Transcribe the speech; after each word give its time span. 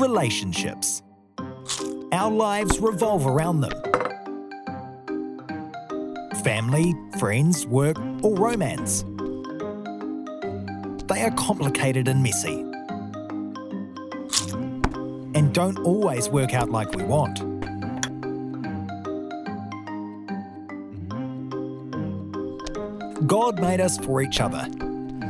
relationships. 0.00 1.02
Our 2.12 2.30
lives 2.30 2.80
revolve 2.80 3.26
around 3.26 3.60
them. 3.60 3.72
Family, 6.42 6.94
friends, 7.18 7.66
work, 7.66 7.98
or 8.22 8.34
romance. 8.34 9.04
They 11.06 11.22
are 11.22 11.32
complicated 11.36 12.08
and 12.08 12.22
messy. 12.22 12.60
And 15.38 15.52
don't 15.52 15.78
always 15.80 16.28
work 16.28 16.54
out 16.54 16.70
like 16.70 16.94
we 16.94 17.02
want. 17.04 17.38
God 23.26 23.60
made 23.60 23.80
us 23.80 23.98
for 23.98 24.22
each 24.22 24.40
other. 24.40 24.66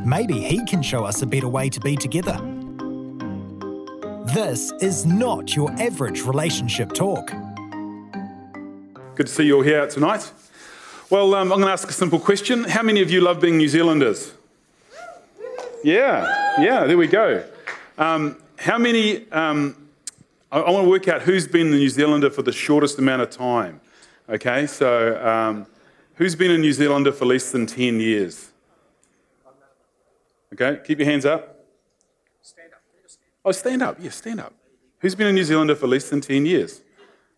Maybe 0.07 0.41
He 0.41 0.65
can 0.65 0.81
show 0.83 1.05
us 1.05 1.23
a 1.23 1.27
better 1.27 1.49
way 1.49 1.69
to 1.69 1.81
be 1.81 1.97
together. 1.97 2.50
This 4.35 4.71
is 4.81 5.05
not 5.05 5.57
your 5.57 5.73
average 5.73 6.23
relationship 6.23 6.93
talk. 6.93 7.33
Good 9.17 9.27
to 9.27 9.33
see 9.33 9.47
you 9.47 9.57
all 9.57 9.63
here 9.63 9.89
tonight. 9.89 10.31
Well, 11.11 11.35
um, 11.35 11.51
I'm 11.51 11.59
going 11.59 11.67
to 11.67 11.73
ask 11.73 11.89
a 11.89 11.93
simple 11.93 12.21
question. 12.21 12.63
How 12.63 12.85
many 12.85 13.01
of 13.03 13.11
you 13.11 13.23
love 13.23 13.41
being 13.41 13.57
New 13.57 13.67
Zealanders? 13.67 14.33
Yeah, 15.83 16.61
yeah, 16.63 16.85
there 16.85 16.97
we 16.97 17.09
go. 17.09 17.45
Um, 17.99 18.41
how 18.57 18.79
many, 18.79 19.29
um, 19.33 19.89
I, 20.53 20.61
I, 20.61 20.71
want 20.71 20.85
to 20.85 20.91
work 20.91 21.09
out 21.09 21.23
who's 21.23 21.49
been 21.49 21.73
the 21.73 21.79
New 21.79 21.89
Zealander 21.89 22.31
for 22.31 22.43
the 22.43 22.53
shortest 22.53 23.01
amount 23.01 23.23
of 23.23 23.31
time. 23.31 23.81
Okay, 24.29 24.69
so 24.69 25.21
um, 25.27 25.67
who's 26.15 26.37
been 26.37 26.53
a 26.53 26.59
New 26.59 26.73
Zealander 26.73 27.11
for 27.11 27.25
less 27.25 27.51
than 27.51 27.67
10 27.67 27.99
years? 27.99 28.51
Okay, 30.53 30.79
keep 30.85 31.01
your 31.01 31.09
hands 31.09 31.27
up. 31.27 31.60
Oh, 33.45 33.53
stand 33.53 33.83
up. 33.83 33.97
Yeah, 34.01 34.11
stand 34.11 34.41
up. 34.41 34.53
Who's 34.99 35.15
been 35.15 35.29
a 35.29 35.33
New 35.33 35.45
Zealander 35.45 35.75
for 35.75 35.87
less 35.87 36.11
than 36.11 36.21
10 36.21 36.45
years? 36.45 36.83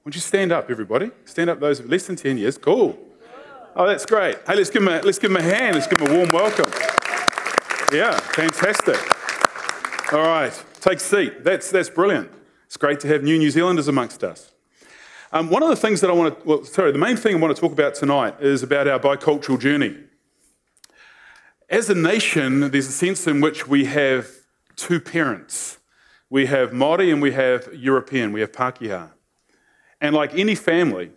Would 0.05 0.15
you 0.15 0.21
stand 0.21 0.51
up, 0.51 0.69
everybody? 0.69 1.13
Stand 1.25 1.49
up 1.49 1.61
those 1.61 1.81
less 1.83 2.07
than 2.07 2.17
10 2.17 2.39
years. 2.39 2.59
Cool. 2.59 2.99
Oh, 3.77 3.87
that's 3.87 4.05
great. 4.05 4.37
Hey, 4.47 4.57
let's 4.57 4.69
give 4.69 4.85
them 4.85 4.93
a, 4.93 5.01
let's 5.03 5.19
give 5.19 5.31
them 5.31 5.37
a 5.37 5.43
hand. 5.43 5.77
Let's 5.77 5.87
give 5.87 5.99
them 5.99 6.11
a 6.11 6.17
warm 6.17 6.31
welcome. 6.31 6.71
Yeah, 7.93 8.19
fantastic. 8.19 8.99
All 10.13 10.27
right, 10.27 10.65
take 10.81 10.99
seat. 10.99 11.45
That's, 11.45 11.71
that's 11.71 11.89
brilliant. 11.89 12.31
It's 12.67 12.77
great 12.77 13.01
to 13.01 13.09
have 13.09 13.23
new 13.23 13.39
New 13.39 13.51
Zealanders 13.51 13.87
amongst 13.87 14.25
us. 14.25 14.53
Um, 15.33 15.49
one 15.49 15.63
of 15.63 15.71
the 15.71 15.77
things 15.77 16.01
that 16.01 16.11
I 16.11 16.13
want 16.13 16.39
to, 16.39 16.47
well, 16.47 16.65
sorry, 16.65 16.93
the 16.93 16.99
main 16.99 17.17
thing 17.17 17.37
I 17.37 17.39
want 17.39 17.55
to 17.55 17.61
talk 17.61 17.73
about 17.73 17.95
tonight 17.95 18.35
is 18.41 18.63
about 18.63 18.89
our 18.89 18.99
bicultural 18.99 19.59
journey. 19.59 19.97
As 21.71 21.89
a 21.89 21.95
nation, 21.95 22.71
there's 22.71 22.89
a 22.89 22.93
sense 22.93 23.27
in 23.27 23.41
which 23.41 23.67
we 23.67 23.87
have 23.87 24.29
two 24.77 25.01
parents. 25.01 25.79
We 26.33 26.47
have 26.47 26.71
Māori 26.71 27.13
and 27.13 27.21
we 27.21 27.33
have 27.33 27.69
European, 27.75 28.33
we 28.33 28.41
have 28.41 28.53
Pākehā. 28.53 29.11
And 30.01 30.15
like 30.15 30.35
any 30.35 30.55
family, 30.55 31.11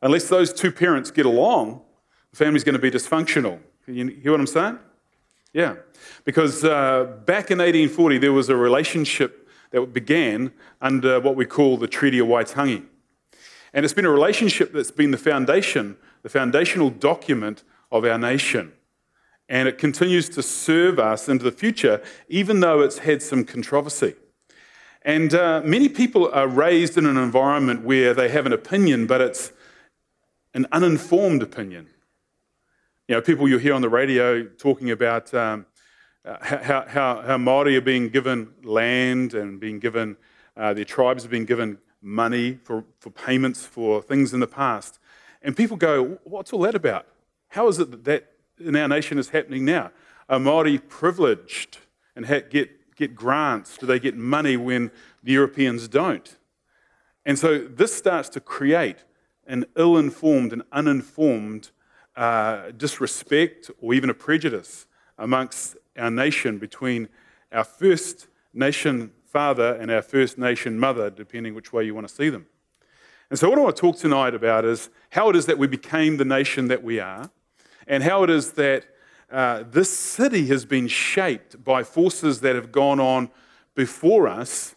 unless 0.00 0.28
those 0.28 0.52
two 0.52 0.70
parents 0.70 1.10
get 1.10 1.26
along, 1.26 1.82
the 2.30 2.36
family's 2.36 2.62
going 2.62 2.76
to 2.76 2.80
be 2.80 2.88
dysfunctional. 2.88 3.58
You 3.88 4.06
hear 4.06 4.30
what 4.30 4.38
I'm 4.38 4.46
saying? 4.46 4.78
Yeah. 5.52 5.74
Because 6.22 6.62
uh, 6.62 7.16
back 7.24 7.50
in 7.50 7.58
1840, 7.58 8.18
there 8.18 8.32
was 8.32 8.48
a 8.48 8.54
relationship 8.54 9.48
that 9.72 9.92
began 9.92 10.52
under 10.80 11.18
what 11.18 11.34
we 11.34 11.46
call 11.46 11.76
the 11.76 11.88
Treaty 11.88 12.20
of 12.20 12.28
Waitangi. 12.28 12.84
And 13.72 13.84
it's 13.84 13.92
been 13.92 14.06
a 14.06 14.10
relationship 14.10 14.72
that's 14.72 14.92
been 14.92 15.10
the 15.10 15.18
foundation, 15.18 15.96
the 16.22 16.28
foundational 16.28 16.90
document 16.90 17.64
of 17.90 18.04
our 18.04 18.18
nation 18.18 18.72
and 19.48 19.68
it 19.68 19.76
continues 19.76 20.28
to 20.30 20.42
serve 20.42 20.98
us 20.98 21.28
into 21.28 21.44
the 21.44 21.52
future, 21.52 22.02
even 22.28 22.60
though 22.60 22.80
it's 22.80 22.98
had 22.98 23.20
some 23.20 23.44
controversy. 23.44 24.14
And 25.04 25.34
uh, 25.34 25.60
many 25.64 25.88
people 25.88 26.30
are 26.32 26.48
raised 26.48 26.96
in 26.96 27.04
an 27.06 27.16
environment 27.16 27.84
where 27.84 28.14
they 28.14 28.28
have 28.30 28.46
an 28.46 28.52
opinion, 28.52 29.06
but 29.06 29.20
it's 29.20 29.52
an 30.54 30.66
uninformed 30.72 31.42
opinion. 31.42 31.88
You 33.08 33.16
know, 33.16 33.20
people 33.20 33.48
you 33.48 33.58
hear 33.58 33.74
on 33.74 33.82
the 33.82 33.88
radio 33.88 34.44
talking 34.44 34.90
about 34.90 35.34
um, 35.34 35.66
how, 36.24 36.84
how, 36.88 37.22
how 37.22 37.36
Māori 37.36 37.76
are 37.76 37.82
being 37.82 38.08
given 38.08 38.54
land 38.62 39.34
and 39.34 39.60
being 39.60 39.78
given, 39.78 40.16
uh, 40.56 40.72
their 40.72 40.86
tribes 40.86 41.24
are 41.26 41.28
being 41.28 41.44
given 41.44 41.78
money 42.00 42.58
for, 42.64 42.84
for 43.00 43.10
payments 43.10 43.66
for 43.66 44.00
things 44.00 44.32
in 44.32 44.40
the 44.40 44.46
past. 44.46 44.98
And 45.42 45.54
people 45.54 45.76
go, 45.76 46.18
What's 46.24 46.52
all 46.52 46.60
that 46.60 46.74
about? 46.74 47.06
How 47.48 47.68
is 47.68 47.78
it 47.78 47.90
that 47.90 48.04
that 48.04 48.34
in 48.58 48.76
our 48.76 48.88
nation 48.88 49.18
is 49.18 49.30
happening 49.30 49.64
now. 49.64 49.90
Are 50.28 50.38
Māori 50.38 50.80
privileged 50.88 51.78
and 52.16 52.26
get, 52.50 52.70
get 52.96 53.14
grants? 53.14 53.76
Do 53.76 53.86
they 53.86 53.98
get 53.98 54.16
money 54.16 54.56
when 54.56 54.90
the 55.22 55.32
Europeans 55.32 55.88
don't? 55.88 56.36
And 57.26 57.38
so 57.38 57.58
this 57.58 57.94
starts 57.94 58.28
to 58.30 58.40
create 58.40 59.04
an 59.46 59.64
ill 59.76 59.96
informed 59.96 60.52
and 60.52 60.62
uninformed 60.72 61.70
uh, 62.16 62.70
disrespect 62.76 63.70
or 63.80 63.94
even 63.94 64.10
a 64.10 64.14
prejudice 64.14 64.86
amongst 65.18 65.76
our 65.96 66.10
nation 66.10 66.58
between 66.58 67.08
our 67.52 67.64
First 67.64 68.28
Nation 68.52 69.12
father 69.24 69.74
and 69.74 69.90
our 69.90 70.02
First 70.02 70.38
Nation 70.38 70.78
mother, 70.78 71.10
depending 71.10 71.54
which 71.54 71.72
way 71.72 71.84
you 71.84 71.94
want 71.94 72.08
to 72.08 72.14
see 72.14 72.28
them. 72.28 72.46
And 73.30 73.38
so, 73.38 73.48
what 73.48 73.58
I 73.58 73.62
want 73.62 73.76
to 73.76 73.80
talk 73.80 73.96
tonight 73.96 74.34
about 74.34 74.64
is 74.64 74.90
how 75.10 75.30
it 75.30 75.36
is 75.36 75.46
that 75.46 75.58
we 75.58 75.66
became 75.66 76.18
the 76.18 76.24
nation 76.24 76.68
that 76.68 76.82
we 76.82 77.00
are 77.00 77.30
and 77.86 78.02
how 78.02 78.22
it 78.22 78.30
is 78.30 78.52
that 78.52 78.86
uh, 79.30 79.64
this 79.68 79.96
city 79.96 80.46
has 80.46 80.64
been 80.64 80.86
shaped 80.86 81.62
by 81.64 81.82
forces 81.82 82.40
that 82.40 82.54
have 82.54 82.70
gone 82.70 83.00
on 83.00 83.30
before 83.74 84.28
us 84.28 84.74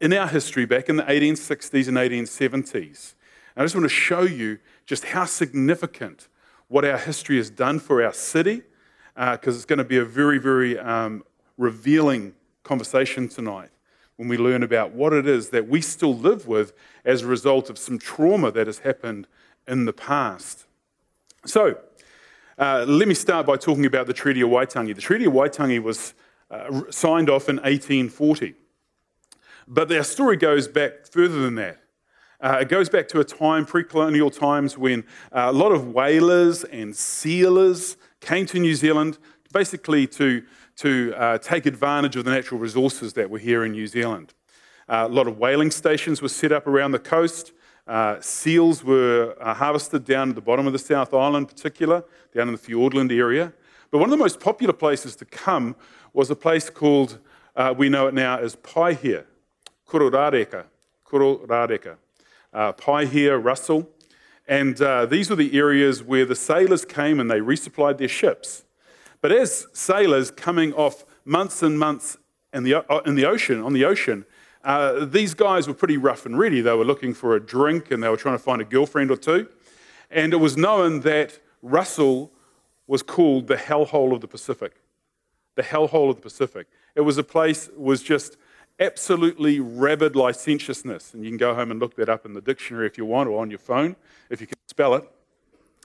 in 0.00 0.12
our 0.12 0.28
history 0.28 0.64
back 0.64 0.88
in 0.88 0.96
the 0.96 1.02
1860s 1.02 1.88
and 1.88 1.96
1870s. 1.96 3.14
And 3.54 3.62
I 3.62 3.64
just 3.64 3.74
want 3.74 3.84
to 3.84 3.88
show 3.88 4.22
you 4.22 4.58
just 4.86 5.06
how 5.06 5.24
significant 5.24 6.28
what 6.68 6.84
our 6.84 6.98
history 6.98 7.36
has 7.36 7.50
done 7.50 7.80
for 7.80 8.02
our 8.02 8.12
city, 8.12 8.62
because 9.14 9.54
uh, 9.54 9.58
it's 9.58 9.64
going 9.64 9.78
to 9.78 9.84
be 9.84 9.98
a 9.98 10.04
very, 10.04 10.38
very 10.38 10.78
um, 10.78 11.24
revealing 11.58 12.34
conversation 12.62 13.28
tonight 13.28 13.70
when 14.16 14.28
we 14.28 14.36
learn 14.36 14.62
about 14.62 14.92
what 14.92 15.12
it 15.12 15.26
is 15.26 15.50
that 15.50 15.66
we 15.66 15.80
still 15.80 16.14
live 16.14 16.46
with 16.46 16.72
as 17.04 17.22
a 17.22 17.26
result 17.26 17.70
of 17.70 17.78
some 17.78 17.98
trauma 17.98 18.50
that 18.50 18.66
has 18.66 18.80
happened 18.80 19.26
in 19.66 19.84
the 19.84 19.92
past. 19.92 20.66
So, 21.46 21.78
uh, 22.60 22.84
let 22.86 23.08
me 23.08 23.14
start 23.14 23.46
by 23.46 23.56
talking 23.56 23.86
about 23.86 24.06
the 24.06 24.12
Treaty 24.12 24.42
of 24.42 24.50
Waitangi. 24.50 24.94
The 24.94 25.00
Treaty 25.00 25.24
of 25.24 25.32
Waitangi 25.32 25.82
was 25.82 26.12
uh, 26.50 26.82
signed 26.90 27.30
off 27.30 27.48
in 27.48 27.56
1840. 27.56 28.54
But 29.66 29.90
our 29.90 30.04
story 30.04 30.36
goes 30.36 30.68
back 30.68 31.06
further 31.06 31.40
than 31.40 31.54
that. 31.54 31.78
Uh, 32.38 32.58
it 32.60 32.68
goes 32.68 32.90
back 32.90 33.08
to 33.08 33.20
a 33.20 33.24
time, 33.24 33.64
pre 33.64 33.82
colonial 33.82 34.30
times, 34.30 34.76
when 34.76 35.04
uh, 35.32 35.46
a 35.48 35.52
lot 35.52 35.72
of 35.72 35.94
whalers 35.94 36.62
and 36.64 36.94
sealers 36.94 37.96
came 38.20 38.44
to 38.44 38.58
New 38.58 38.74
Zealand 38.74 39.16
basically 39.54 40.06
to, 40.08 40.42
to 40.76 41.14
uh, 41.16 41.38
take 41.38 41.64
advantage 41.64 42.14
of 42.16 42.26
the 42.26 42.30
natural 42.30 42.60
resources 42.60 43.14
that 43.14 43.30
were 43.30 43.38
here 43.38 43.64
in 43.64 43.72
New 43.72 43.86
Zealand. 43.86 44.34
A 44.86 45.08
lot 45.08 45.28
of 45.28 45.38
whaling 45.38 45.70
stations 45.70 46.20
were 46.20 46.28
set 46.28 46.52
up 46.52 46.66
around 46.66 46.92
the 46.92 46.98
coast. 46.98 47.52
Uh, 47.90 48.20
seals 48.20 48.84
were 48.84 49.34
uh, 49.40 49.52
harvested 49.52 50.04
down 50.04 50.28
at 50.28 50.36
the 50.36 50.40
bottom 50.40 50.64
of 50.64 50.72
the 50.72 50.78
South 50.78 51.12
Island, 51.12 51.48
particular, 51.48 52.04
down 52.32 52.46
in 52.46 52.54
the 52.54 52.60
Fiordland 52.60 53.10
area. 53.10 53.52
But 53.90 53.98
one 53.98 54.06
of 54.06 54.12
the 54.12 54.16
most 54.16 54.38
popular 54.38 54.72
places 54.72 55.16
to 55.16 55.24
come 55.24 55.74
was 56.12 56.30
a 56.30 56.36
place 56.36 56.70
called, 56.70 57.18
uh, 57.56 57.74
we 57.76 57.88
know 57.88 58.06
it 58.06 58.14
now 58.14 58.38
as 58.38 58.54
Paihia, 58.54 59.24
Kororareka, 59.88 60.66
Kororareka, 61.04 61.96
uh, 62.54 62.72
Paihia, 62.74 63.42
Russell. 63.42 63.90
And 64.46 64.80
uh, 64.80 65.06
these 65.06 65.28
were 65.28 65.34
the 65.34 65.58
areas 65.58 66.00
where 66.00 66.24
the 66.24 66.36
sailors 66.36 66.84
came 66.84 67.18
and 67.18 67.28
they 67.28 67.40
resupplied 67.40 67.98
their 67.98 68.06
ships. 68.06 68.64
But 69.20 69.32
as 69.32 69.66
sailors 69.72 70.30
coming 70.30 70.72
off 70.74 71.04
months 71.24 71.60
and 71.60 71.76
months 71.76 72.18
in 72.52 72.62
the, 72.62 72.88
uh, 72.88 72.98
in 73.00 73.16
the 73.16 73.24
ocean, 73.24 73.60
on 73.60 73.72
the 73.72 73.84
ocean, 73.84 74.26
uh, 74.64 75.04
these 75.04 75.34
guys 75.34 75.66
were 75.66 75.74
pretty 75.74 75.96
rough 75.96 76.26
and 76.26 76.38
ready. 76.38 76.60
They 76.60 76.74
were 76.74 76.84
looking 76.84 77.14
for 77.14 77.34
a 77.34 77.40
drink 77.40 77.90
and 77.90 78.02
they 78.02 78.08
were 78.08 78.16
trying 78.16 78.36
to 78.36 78.42
find 78.42 78.60
a 78.60 78.64
girlfriend 78.64 79.10
or 79.10 79.16
two. 79.16 79.48
And 80.10 80.32
it 80.32 80.36
was 80.36 80.56
known 80.56 81.00
that 81.00 81.38
Russell 81.62 82.30
was 82.86 83.02
called 83.02 83.46
the 83.46 83.56
hellhole 83.56 84.12
of 84.12 84.20
the 84.20 84.28
Pacific. 84.28 84.74
The 85.54 85.62
hellhole 85.62 86.10
of 86.10 86.16
the 86.16 86.22
Pacific. 86.22 86.66
It 86.94 87.02
was 87.02 87.16
a 87.16 87.22
place, 87.22 87.70
was 87.76 88.02
just 88.02 88.36
absolutely 88.78 89.60
rabid 89.60 90.16
licentiousness. 90.16 91.14
And 91.14 91.24
you 91.24 91.30
can 91.30 91.38
go 91.38 91.54
home 91.54 91.70
and 91.70 91.80
look 91.80 91.96
that 91.96 92.08
up 92.08 92.26
in 92.26 92.34
the 92.34 92.40
dictionary 92.40 92.86
if 92.86 92.98
you 92.98 93.04
want 93.04 93.28
or 93.28 93.40
on 93.40 93.50
your 93.50 93.58
phone 93.58 93.96
if 94.30 94.40
you 94.40 94.46
can 94.46 94.56
spell 94.68 94.94
it. 94.94 95.04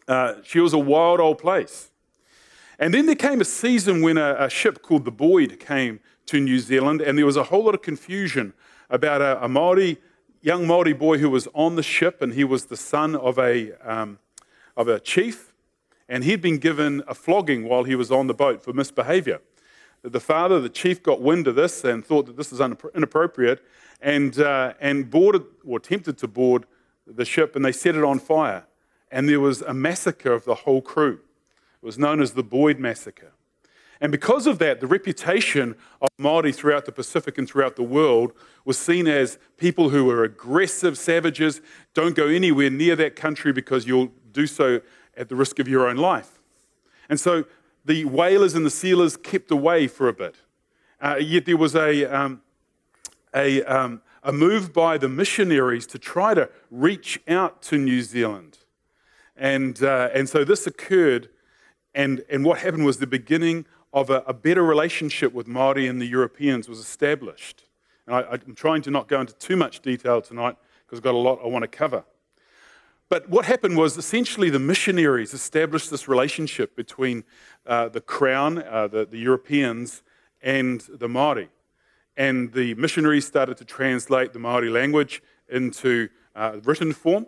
Uh, 0.07 0.35
she 0.43 0.59
was 0.59 0.73
a 0.73 0.77
wild 0.77 1.19
old 1.19 1.37
place. 1.37 1.91
And 2.77 2.93
then 2.93 3.05
there 3.05 3.15
came 3.15 3.41
a 3.41 3.45
season 3.45 4.01
when 4.01 4.17
a, 4.17 4.35
a 4.39 4.49
ship 4.49 4.81
called 4.81 5.05
the 5.05 5.11
Boyd 5.11 5.59
came 5.59 5.99
to 6.27 6.39
New 6.39 6.59
Zealand, 6.59 7.01
and 7.01 7.17
there 7.17 7.25
was 7.25 7.37
a 7.37 7.43
whole 7.43 7.63
lot 7.63 7.75
of 7.75 7.81
confusion 7.81 8.53
about 8.89 9.21
a, 9.21 9.43
a 9.43 9.47
Maori, 9.47 9.97
young 10.41 10.67
Maori 10.67 10.93
boy 10.93 11.17
who 11.17 11.29
was 11.29 11.47
on 11.53 11.75
the 11.75 11.83
ship, 11.83 12.21
and 12.21 12.33
he 12.33 12.43
was 12.43 12.65
the 12.65 12.77
son 12.77 13.15
of 13.15 13.37
a, 13.39 13.71
um, 13.87 14.19
of 14.77 14.87
a 14.87 14.99
chief, 14.99 15.53
and 16.07 16.23
he'd 16.23 16.41
been 16.41 16.57
given 16.57 17.03
a 17.07 17.15
flogging 17.15 17.67
while 17.67 17.83
he 17.83 17.95
was 17.95 18.11
on 18.11 18.27
the 18.27 18.33
boat 18.33 18.63
for 18.63 18.73
misbehavior. 18.73 19.41
the 20.03 20.19
father, 20.19 20.59
the 20.59 20.69
chief, 20.69 21.01
got 21.01 21.19
wind 21.19 21.47
of 21.47 21.55
this 21.55 21.83
and 21.83 22.05
thought 22.05 22.27
that 22.27 22.37
this 22.37 22.53
is 22.53 22.61
inappropriate 22.61 23.65
and, 24.01 24.39
uh, 24.39 24.73
and 24.79 25.09
boarded 25.09 25.43
or 25.65 25.77
attempted 25.77 26.17
to 26.19 26.27
board 26.27 26.65
the 27.07 27.25
ship 27.25 27.55
and 27.55 27.65
they 27.65 27.71
set 27.71 27.95
it 27.95 28.03
on 28.03 28.19
fire. 28.19 28.65
And 29.11 29.27
there 29.27 29.39
was 29.39 29.61
a 29.61 29.73
massacre 29.73 30.31
of 30.31 30.45
the 30.45 30.55
whole 30.55 30.81
crew. 30.81 31.21
It 31.81 31.85
was 31.85 31.97
known 31.97 32.21
as 32.21 32.33
the 32.33 32.43
Boyd 32.43 32.79
Massacre. 32.79 33.31
And 34.01 34.11
because 34.11 34.45
of 34.45 34.59
that, 34.59 34.81
the 34.81 34.87
reputation 34.87 35.75
of 36.01 36.09
Maori 36.17 36.51
throughout 36.51 36.85
the 36.85 36.91
Pacific 36.91 37.37
and 37.37 37.49
throughout 37.49 37.75
the 37.75 37.83
world 37.83 38.33
was 38.65 38.77
seen 38.77 39.07
as 39.07 39.37
people 39.57 39.89
who 39.89 40.05
were 40.05 40.23
aggressive 40.23 40.97
savages. 40.97 41.61
Don't 41.93 42.15
go 42.15 42.27
anywhere 42.27 42.69
near 42.69 42.95
that 42.97 43.15
country 43.15 43.53
because 43.53 43.87
you'll 43.87 44.11
do 44.31 44.47
so 44.47 44.81
at 45.15 45.29
the 45.29 45.35
risk 45.35 45.59
of 45.59 45.67
your 45.67 45.87
own 45.87 45.95
life. 45.95 46.39
And 47.09 47.19
so 47.19 47.45
the 47.85 48.05
whalers 48.05 48.55
and 48.55 48.65
the 48.65 48.71
sealers 48.71 49.15
kept 49.15 49.51
away 49.51 49.87
for 49.87 50.07
a 50.07 50.13
bit. 50.13 50.35
Uh, 50.99 51.17
yet 51.19 51.45
there 51.45 51.57
was 51.57 51.75
a, 51.75 52.05
um, 52.05 52.41
a, 53.33 53.63
um, 53.63 54.01
a 54.23 54.33
move 54.33 54.73
by 54.73 54.97
the 54.97 55.07
missionaries 55.07 55.85
to 55.87 55.99
try 55.99 56.33
to 56.33 56.49
reach 56.71 57.21
out 57.27 57.61
to 57.61 57.77
New 57.77 58.01
Zealand. 58.01 58.57
And, 59.37 59.81
uh, 59.83 60.09
and 60.13 60.27
so 60.27 60.43
this 60.43 60.65
occurred, 60.65 61.29
and, 61.93 62.23
and 62.29 62.43
what 62.43 62.59
happened 62.59 62.85
was 62.85 62.97
the 62.97 63.07
beginning 63.07 63.65
of 63.95 64.09
a, 64.09 64.23
a 64.27 64.33
better 64.33 64.61
relationship 64.61 65.33
with 65.33 65.47
Māori 65.47 65.89
and 65.89 66.01
the 66.01 66.05
Europeans 66.05 66.67
was 66.67 66.79
established. 66.79 67.63
And 68.05 68.15
I, 68.15 68.23
I'm 68.33 68.53
trying 68.53 68.81
to 68.83 68.91
not 68.91 69.07
go 69.07 69.21
into 69.21 69.33
too 69.33 69.55
much 69.55 69.79
detail 69.79 70.21
tonight 70.21 70.57
because 70.85 70.99
I've 70.99 71.03
got 71.03 71.15
a 71.15 71.17
lot 71.17 71.39
I 71.41 71.47
want 71.47 71.63
to 71.63 71.69
cover. 71.69 72.03
But 73.07 73.29
what 73.29 73.45
happened 73.45 73.77
was 73.77 73.97
essentially 73.97 74.49
the 74.49 74.59
missionaries 74.59 75.33
established 75.33 75.91
this 75.91 76.09
relationship 76.09 76.75
between 76.75 77.23
uh, 77.65 77.87
the 77.87 78.01
crown, 78.01 78.61
uh, 78.63 78.87
the, 78.87 79.05
the, 79.05 79.17
Europeans, 79.17 80.03
and 80.41 80.81
the 80.89 81.07
Māori. 81.07 81.47
And 82.17 82.51
the 82.51 82.73
missionaries 82.75 83.25
started 83.25 83.55
to 83.57 83.65
translate 83.65 84.33
the 84.33 84.39
Māori 84.39 84.71
language 84.71 85.23
into 85.47 86.09
uh, 86.35 86.57
written 86.63 86.91
form, 86.91 87.27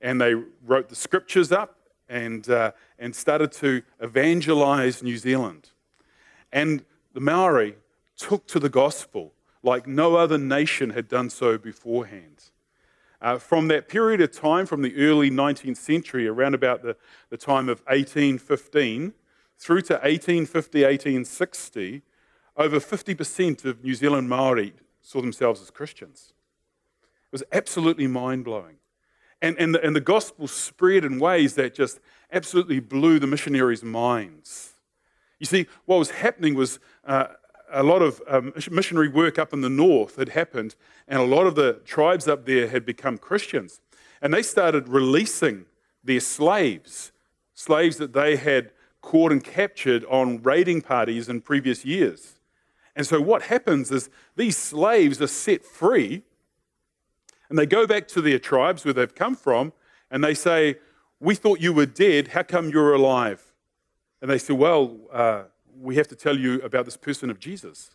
and 0.00 0.20
they 0.20 0.34
wrote 0.64 0.88
the 0.88 0.96
scriptures 0.96 1.52
up 1.52 1.76
and, 2.08 2.48
uh, 2.48 2.72
and 2.98 3.14
started 3.14 3.52
to 3.52 3.82
evangelize 4.00 5.02
New 5.02 5.16
Zealand. 5.16 5.71
And 6.52 6.84
the 7.12 7.20
Maori 7.20 7.76
took 8.16 8.46
to 8.48 8.60
the 8.60 8.68
gospel 8.68 9.32
like 9.62 9.86
no 9.86 10.16
other 10.16 10.38
nation 10.38 10.90
had 10.90 11.08
done 11.08 11.30
so 11.30 11.56
beforehand. 11.56 12.50
Uh, 13.20 13.38
from 13.38 13.68
that 13.68 13.88
period 13.88 14.20
of 14.20 14.32
time, 14.32 14.66
from 14.66 14.82
the 14.82 14.96
early 14.96 15.30
19th 15.30 15.76
century, 15.76 16.26
around 16.26 16.54
about 16.54 16.82
the, 16.82 16.96
the 17.30 17.36
time 17.36 17.68
of 17.68 17.78
1815, 17.86 19.12
through 19.58 19.80
to 19.82 19.94
1850, 19.94 20.82
1860, 20.82 22.02
over 22.56 22.80
50% 22.80 23.64
of 23.64 23.84
New 23.84 23.94
Zealand 23.94 24.28
Maori 24.28 24.72
saw 25.00 25.20
themselves 25.20 25.62
as 25.62 25.70
Christians. 25.70 26.32
It 27.02 27.32
was 27.32 27.44
absolutely 27.52 28.08
mind 28.08 28.44
blowing. 28.44 28.76
And, 29.40 29.56
and, 29.58 29.74
the, 29.74 29.84
and 29.84 29.94
the 29.94 30.00
gospel 30.00 30.48
spread 30.48 31.04
in 31.04 31.18
ways 31.18 31.54
that 31.54 31.74
just 31.74 32.00
absolutely 32.32 32.80
blew 32.80 33.20
the 33.20 33.26
missionaries' 33.26 33.84
minds. 33.84 34.71
You 35.42 35.46
see, 35.46 35.66
what 35.86 35.98
was 35.98 36.10
happening 36.10 36.54
was 36.54 36.78
uh, 37.04 37.26
a 37.72 37.82
lot 37.82 38.00
of 38.00 38.22
um, 38.28 38.52
missionary 38.70 39.08
work 39.08 39.40
up 39.40 39.52
in 39.52 39.60
the 39.60 39.68
north 39.68 40.14
had 40.14 40.28
happened, 40.28 40.76
and 41.08 41.18
a 41.18 41.24
lot 41.24 41.48
of 41.48 41.56
the 41.56 41.80
tribes 41.84 42.28
up 42.28 42.46
there 42.46 42.68
had 42.68 42.86
become 42.86 43.18
Christians. 43.18 43.80
And 44.20 44.32
they 44.32 44.44
started 44.44 44.88
releasing 44.88 45.64
their 46.04 46.20
slaves, 46.20 47.10
slaves 47.54 47.96
that 47.96 48.12
they 48.12 48.36
had 48.36 48.70
caught 49.00 49.32
and 49.32 49.42
captured 49.42 50.04
on 50.04 50.40
raiding 50.44 50.80
parties 50.80 51.28
in 51.28 51.40
previous 51.40 51.84
years. 51.84 52.38
And 52.94 53.04
so 53.04 53.20
what 53.20 53.42
happens 53.42 53.90
is 53.90 54.10
these 54.36 54.56
slaves 54.56 55.20
are 55.20 55.26
set 55.26 55.64
free, 55.64 56.22
and 57.48 57.58
they 57.58 57.66
go 57.66 57.84
back 57.84 58.06
to 58.08 58.20
their 58.20 58.38
tribes 58.38 58.84
where 58.84 58.94
they've 58.94 59.12
come 59.12 59.34
from, 59.34 59.72
and 60.08 60.22
they 60.22 60.34
say, 60.34 60.76
We 61.18 61.34
thought 61.34 61.60
you 61.60 61.72
were 61.72 61.86
dead. 61.86 62.28
How 62.28 62.44
come 62.44 62.70
you're 62.70 62.94
alive? 62.94 63.51
And 64.22 64.30
they 64.30 64.38
said, 64.38 64.56
Well, 64.56 64.96
uh, 65.12 65.42
we 65.78 65.96
have 65.96 66.08
to 66.08 66.16
tell 66.16 66.38
you 66.38 66.62
about 66.62 66.86
this 66.86 66.96
person 66.96 67.28
of 67.28 67.38
Jesus. 67.38 67.90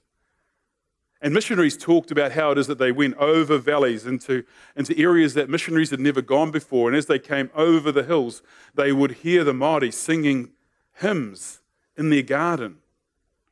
And 1.20 1.34
missionaries 1.34 1.76
talked 1.76 2.12
about 2.12 2.34
how 2.34 2.52
it 2.52 2.60
is 2.60 2.68
that 2.68 2.78
they 2.78 2.92
went 2.92 3.18
over 3.18 3.58
valleys 3.58 4.06
into, 4.06 4.44
into 4.76 4.96
areas 5.00 5.34
that 5.34 5.50
missionaries 5.50 5.90
had 5.90 6.00
never 6.00 6.22
gone 6.22 6.52
before. 6.52 6.88
And 6.90 6.96
as 6.96 7.08
they 7.08 7.18
came 7.18 7.50
over 7.56 7.92
the 7.92 8.04
hills, 8.04 8.44
they 8.76 8.92
would 8.92 9.12
hear 9.12 9.44
the 9.44 9.54
Māori 9.54 9.92
singing 9.92 10.52
hymns 11.00 11.62
in 11.96 12.12
their 12.12 12.22
garden 12.22 12.78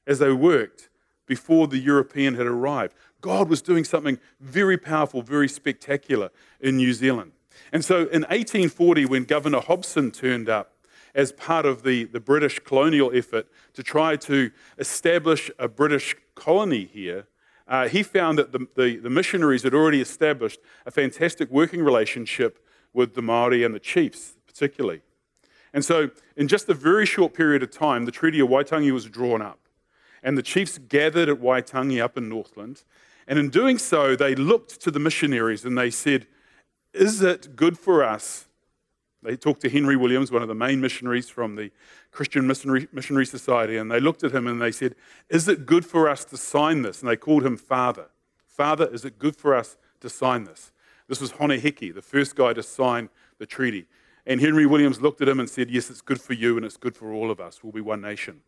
as 0.06 0.20
they 0.20 0.32
worked 0.32 0.90
before 1.26 1.68
the 1.68 1.80
European 1.80 2.36
had 2.36 2.46
arrived. 2.46 2.94
God 3.22 3.50
was 3.50 3.64
doing 3.64 3.84
something 3.84 4.20
very 4.40 4.78
powerful, 4.78 5.24
very 5.24 5.48
spectacular 5.48 6.30
in 6.60 6.78
New 6.78 6.94
Zealand. 6.94 7.32
And 7.72 7.84
so 7.84 8.02
in 8.02 8.22
1840, 8.24 9.06
when 9.08 9.24
Governor 9.24 9.62
Hobson 9.62 10.12
turned 10.12 10.50
up, 10.50 10.75
as 11.16 11.32
part 11.32 11.66
of 11.66 11.84
the, 11.84 12.04
the 12.04 12.20
British 12.20 12.60
colonial 12.60 13.10
effort 13.16 13.48
to 13.74 13.82
try 13.82 14.18
to 14.18 14.52
establish 14.78 15.50
a 15.58 15.68
British 15.68 16.16
colony 16.36 16.90
here, 16.92 17.26
uh, 17.68 17.88
he 17.88 18.04
found 18.04 18.38
that 18.38 18.52
the, 18.52 18.68
the, 18.76 18.98
the, 18.98 19.10
missionaries 19.10 19.64
had 19.64 19.74
already 19.74 20.02
established 20.02 20.60
a 20.86 20.92
fantastic 20.92 21.50
working 21.50 21.82
relationship 21.82 22.64
with 22.94 23.16
the 23.16 23.22
Maori 23.22 23.64
and 23.64 23.74
the 23.74 23.80
chiefs, 23.80 24.36
particularly. 24.46 25.02
And 25.74 25.84
so, 25.84 26.12
in 26.38 26.48
just 26.48 26.70
a 26.70 26.74
very 26.74 27.06
short 27.06 27.34
period 27.34 27.64
of 27.64 27.72
time, 27.72 28.06
the 28.06 28.12
Treaty 28.12 28.40
of 28.40 28.50
Waitangi 28.50 28.92
was 28.92 29.06
drawn 29.06 29.42
up. 29.42 29.60
And 30.22 30.38
the 30.38 30.44
chiefs 30.44 30.78
gathered 30.78 31.28
at 31.28 31.38
Waitangi 31.42 32.02
up 32.02 32.18
in 32.18 32.30
Northland. 32.30 32.84
And 33.28 33.40
in 33.40 33.50
doing 33.50 33.78
so, 33.78 34.16
they 34.16 34.36
looked 34.36 34.80
to 34.82 34.92
the 34.92 35.00
missionaries 35.00 35.66
and 35.66 35.78
they 35.78 35.90
said, 35.90 36.28
Is 36.94 37.22
it 37.22 37.56
good 37.56 37.80
for 37.80 38.04
us 38.04 38.48
they 39.26 39.36
talked 39.36 39.62
to 39.62 39.70
Henry 39.70 39.96
Williams, 39.96 40.32
one 40.32 40.42
of 40.42 40.48
the 40.48 40.56
main 40.56 40.80
missionaries 40.80 41.30
from 41.30 41.56
the 41.56 41.72
Christian 42.12 42.48
Missionary, 42.48 42.88
Missionary 42.92 43.26
Society, 43.26 43.78
and 43.78 43.92
they 43.92 44.00
looked 44.00 44.24
at 44.24 44.34
him 44.34 44.48
and 44.48 44.62
they 44.62 44.72
said, 44.72 44.96
Is 45.30 45.48
it 45.48 45.66
good 45.66 45.86
for 45.86 46.08
us 46.08 46.24
to 46.26 46.38
sign 46.38 46.82
this? 46.82 47.02
And 47.02 47.10
they 47.10 47.16
called 47.16 47.46
him 47.46 47.58
Father. 47.58 48.08
Father, 48.46 48.88
is 48.88 49.04
it 49.04 49.20
good 49.20 49.36
for 49.36 49.56
us 49.56 49.78
to 50.02 50.10
sign 50.10 50.46
this? 50.46 50.72
This 51.08 51.22
was 51.22 51.32
Hone 51.32 51.50
the 51.50 52.02
first 52.02 52.36
guy 52.36 52.54
to 52.54 52.64
sign 52.64 53.10
the 53.38 53.46
treaty. 53.46 53.86
And 54.26 54.42
Henry 54.42 54.66
Williams 54.66 55.02
looked 55.02 55.22
at 55.22 55.28
him 55.28 55.40
and 55.40 55.50
said, 55.50 55.70
Yes, 55.70 55.90
it's 55.90 56.02
good 56.02 56.22
for 56.22 56.34
you 56.34 56.58
and 56.58 56.66
it's 56.66 56.78
good 56.78 56.96
for 56.96 57.14
all 57.14 57.30
of 57.30 57.40
us. 57.40 57.64
We'll 57.64 57.74
be 57.74 57.82
one 57.82 58.02
nation. 58.02 58.42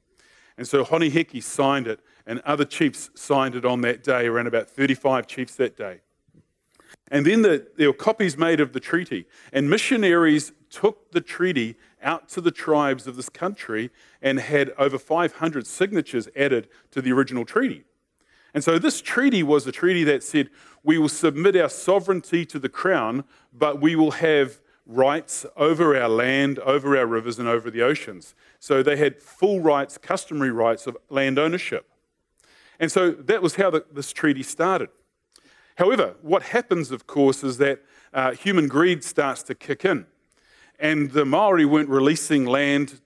And 0.58 0.68
so 0.68 0.84
Hone 0.84 1.12
signed 1.42 1.88
it, 1.88 2.00
and 2.26 2.40
other 2.40 2.66
chiefs 2.66 3.12
signed 3.14 3.54
it 3.54 3.64
on 3.64 3.82
that 3.82 4.04
day, 4.04 4.26
around 4.26 4.48
about 4.48 4.68
35 4.68 5.28
chiefs 5.28 5.56
that 5.56 5.78
day. 5.78 6.00
And 7.10 7.26
then 7.26 7.44
the, 7.44 7.68
there 7.78 7.90
were 7.90 7.94
copies 7.94 8.38
made 8.38 8.60
of 8.60 8.74
the 8.74 8.80
treaty, 8.80 9.26
and 9.54 9.70
missionaries 9.70 10.52
took 10.70 11.12
the 11.12 11.22
treaty 11.22 11.76
out 12.02 12.30
to 12.30 12.42
the 12.42 12.52
tribes 12.52 13.08
of 13.08 13.16
this 13.16 13.30
country 13.30 13.90
and 14.22 14.40
had 14.40 14.72
over 14.78 14.98
500 14.98 15.66
signatures 15.68 16.28
added 16.36 16.68
to 16.92 17.02
the 17.02 17.12
original 17.12 17.46
treaty. 17.46 17.84
And 18.54 18.64
so 18.64 18.80
this 18.80 19.02
treaty 19.02 19.44
was 19.44 19.68
a 19.68 19.72
treaty 19.72 20.04
that 20.06 20.24
said 20.24 20.50
we 20.84 20.98
will 20.98 21.10
submit 21.10 21.56
our 21.56 21.70
sovereignty 21.70 22.46
to 22.46 22.60
the 22.60 22.70
crown, 22.70 23.24
but 23.54 23.82
we 23.82 23.96
will 23.96 24.12
have 24.12 24.60
rights 24.86 25.46
over 25.56 25.96
our 26.00 26.08
land, 26.08 26.60
over 26.60 26.98
our 26.98 27.06
rivers, 27.06 27.40
and 27.40 27.48
over 27.48 27.70
the 27.70 27.82
oceans. 27.82 28.34
So 28.60 28.82
they 28.82 28.96
had 28.96 29.22
full 29.22 29.60
rights, 29.60 29.98
customary 29.98 30.52
rights 30.52 30.88
of 30.88 30.98
land 31.10 31.38
ownership. 31.38 31.86
And 32.80 32.92
so 32.92 33.12
that 33.12 33.42
was 33.42 33.56
how 33.56 33.70
the, 33.70 33.86
this 33.92 34.14
treaty 34.14 34.44
started. 34.44 34.90
However, 35.78 36.16
what 36.22 36.44
happens, 36.44 36.92
of 36.92 37.06
course, 37.06 37.44
is 37.44 37.58
that 37.58 37.82
uh, 38.14 38.32
human 38.32 38.68
greed 38.68 39.04
starts 39.04 39.44
to 39.44 39.56
kick 39.56 39.86
in. 39.86 40.06
And 40.80 41.12
the 41.12 41.26
Maori 41.26 41.66
weren't 41.66 41.90
releasing 41.90 42.46
land 42.46 43.02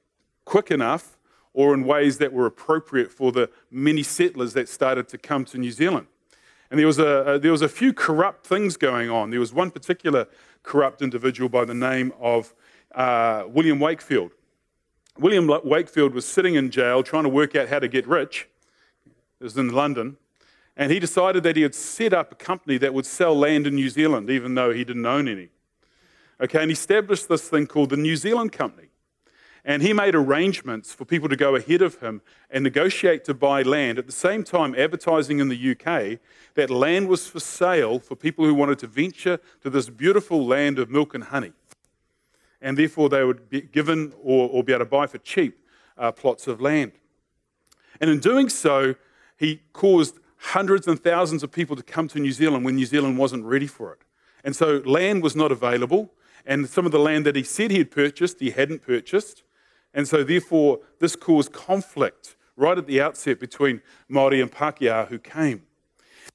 quick 0.45 0.71
enough 0.71 1.17
or 1.53 1.73
in 1.73 1.83
ways 1.83 2.17
that 2.17 2.31
were 2.31 2.45
appropriate 2.45 3.11
for 3.11 3.31
the 3.31 3.49
many 3.69 4.03
settlers 4.03 4.53
that 4.53 4.69
started 4.69 5.07
to 5.09 5.17
come 5.17 5.45
to 5.45 5.57
New 5.57 5.71
Zealand. 5.71 6.07
And 6.69 6.79
there 6.79 6.87
was 6.87 6.99
a, 6.99 7.33
a, 7.33 7.39
there 7.39 7.51
was 7.51 7.61
a 7.61 7.69
few 7.69 7.93
corrupt 7.93 8.47
things 8.47 8.77
going 8.77 9.09
on. 9.09 9.29
There 9.29 9.39
was 9.39 9.53
one 9.53 9.71
particular 9.71 10.27
corrupt 10.63 11.01
individual 11.01 11.49
by 11.49 11.65
the 11.65 11.73
name 11.73 12.13
of 12.19 12.53
uh, 12.95 13.43
William 13.47 13.79
Wakefield. 13.79 14.31
William 15.19 15.47
Wakefield 15.65 16.13
was 16.13 16.25
sitting 16.25 16.55
in 16.55 16.71
jail 16.71 17.03
trying 17.03 17.23
to 17.23 17.29
work 17.29 17.55
out 17.55 17.67
how 17.67 17.79
to 17.79 17.89
get 17.89 18.07
rich. 18.07 18.47
It 19.39 19.43
was 19.43 19.57
in 19.57 19.69
London. 19.69 20.17
And 20.77 20.91
he 20.91 20.99
decided 20.99 21.43
that 21.43 21.57
he 21.57 21.63
would 21.63 21.75
set 21.75 22.13
up 22.13 22.31
a 22.31 22.35
company 22.35 22.77
that 22.77 22.93
would 22.93 23.05
sell 23.05 23.37
land 23.37 23.67
in 23.67 23.75
New 23.75 23.89
Zealand, 23.89 24.29
even 24.29 24.55
though 24.55 24.71
he 24.71 24.85
didn't 24.85 25.05
own 25.05 25.27
any. 25.27 25.49
Okay, 26.41 26.59
and 26.59 26.71
he 26.71 26.73
established 26.73 27.29
this 27.29 27.47
thing 27.47 27.67
called 27.67 27.91
the 27.91 27.97
New 27.97 28.15
Zealand 28.15 28.51
Company. 28.51 28.87
And 29.63 29.83
he 29.83 29.93
made 29.93 30.15
arrangements 30.15 30.91
for 30.91 31.05
people 31.05 31.29
to 31.29 31.35
go 31.35 31.55
ahead 31.55 31.83
of 31.83 31.99
him 31.99 32.23
and 32.49 32.63
negotiate 32.63 33.23
to 33.25 33.35
buy 33.35 33.61
land, 33.61 33.99
at 33.99 34.07
the 34.07 34.11
same 34.11 34.43
time 34.43 34.73
advertising 34.75 35.39
in 35.39 35.49
the 35.49 35.71
UK 35.71 36.19
that 36.55 36.71
land 36.71 37.07
was 37.07 37.27
for 37.27 37.39
sale 37.39 37.99
for 37.99 38.15
people 38.15 38.43
who 38.43 38.55
wanted 38.55 38.79
to 38.79 38.87
venture 38.87 39.39
to 39.61 39.69
this 39.69 39.87
beautiful 39.87 40.43
land 40.43 40.79
of 40.79 40.89
milk 40.89 41.13
and 41.13 41.25
honey. 41.25 41.53
And 42.59 42.75
therefore, 42.75 43.07
they 43.09 43.23
would 43.23 43.49
be 43.49 43.61
given 43.61 44.13
or, 44.23 44.49
or 44.49 44.63
be 44.63 44.73
able 44.73 44.85
to 44.85 44.89
buy 44.89 45.05
for 45.05 45.19
cheap 45.19 45.63
uh, 45.95 46.11
plots 46.11 46.47
of 46.47 46.59
land. 46.59 46.93
And 47.99 48.09
in 48.09 48.19
doing 48.19 48.49
so, 48.49 48.95
he 49.37 49.61
caused 49.73 50.17
hundreds 50.37 50.87
and 50.87 51.01
thousands 51.01 51.43
of 51.43 51.51
people 51.51 51.75
to 51.75 51.83
come 51.83 52.07
to 52.07 52.19
New 52.19 52.31
Zealand 52.31 52.65
when 52.65 52.75
New 52.75 52.85
Zealand 52.87 53.19
wasn't 53.19 53.45
ready 53.45 53.67
for 53.67 53.93
it. 53.93 53.99
And 54.43 54.55
so 54.55 54.81
land 54.85 55.21
was 55.21 55.35
not 55.35 55.51
available, 55.51 56.11
and 56.45 56.69
some 56.69 56.85
of 56.85 56.91
the 56.91 56.99
land 56.99 57.25
that 57.25 57.35
he 57.35 57.43
said 57.43 57.71
he 57.71 57.77
had 57.77 57.91
purchased, 57.91 58.39
he 58.39 58.51
hadn't 58.51 58.81
purchased. 58.81 59.43
And 59.93 60.07
so, 60.07 60.23
therefore, 60.23 60.79
this 60.99 61.15
caused 61.15 61.51
conflict 61.51 62.35
right 62.55 62.77
at 62.77 62.87
the 62.87 63.01
outset 63.01 63.39
between 63.39 63.81
Māori 64.09 64.41
and 64.41 64.51
Pākehā 64.51 65.07
who 65.07 65.19
came. 65.19 65.63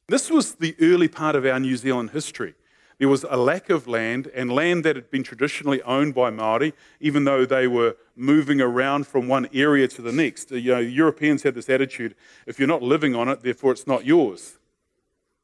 This 0.08 0.30
was 0.30 0.56
the 0.56 0.76
early 0.80 1.08
part 1.08 1.34
of 1.34 1.44
our 1.44 1.58
New 1.58 1.76
Zealand 1.76 2.10
history. 2.10 2.54
There 2.98 3.08
was 3.08 3.24
a 3.28 3.36
lack 3.36 3.68
of 3.68 3.86
land, 3.86 4.30
and 4.34 4.50
land 4.50 4.84
that 4.84 4.96
had 4.96 5.10
been 5.10 5.22
traditionally 5.22 5.82
owned 5.82 6.14
by 6.14 6.30
Māori, 6.30 6.72
even 6.98 7.24
though 7.24 7.44
they 7.44 7.66
were 7.66 7.96
moving 8.14 8.60
around 8.60 9.06
from 9.06 9.28
one 9.28 9.48
area 9.52 9.86
to 9.88 10.00
the 10.00 10.12
next. 10.12 10.50
You 10.50 10.72
know, 10.72 10.78
Europeans 10.80 11.42
had 11.42 11.54
this 11.54 11.68
attitude 11.68 12.14
if 12.46 12.58
you're 12.58 12.68
not 12.68 12.82
living 12.82 13.14
on 13.14 13.28
it, 13.28 13.42
therefore 13.42 13.72
it's 13.72 13.86
not 13.86 14.06
yours. 14.06 14.58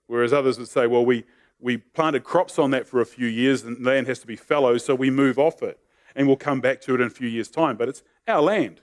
Whereas 0.06 0.32
others 0.32 0.58
would 0.58 0.68
say, 0.68 0.86
well, 0.86 1.04
we, 1.04 1.24
we 1.62 1.78
planted 1.78 2.24
crops 2.24 2.58
on 2.58 2.70
that 2.72 2.86
for 2.86 3.00
a 3.00 3.06
few 3.06 3.26
years, 3.26 3.62
and 3.62 3.84
land 3.84 4.06
has 4.08 4.18
to 4.18 4.26
be 4.26 4.36
fallow, 4.36 4.76
so 4.78 4.94
we 4.94 5.10
move 5.10 5.38
off 5.38 5.62
it, 5.62 5.78
and 6.14 6.26
we'll 6.26 6.36
come 6.36 6.60
back 6.60 6.80
to 6.82 6.94
it 6.94 7.00
in 7.00 7.06
a 7.06 7.10
few 7.10 7.28
years' 7.28 7.48
time. 7.48 7.76
But 7.76 7.88
it's 7.88 8.02
our 8.26 8.42
land. 8.42 8.80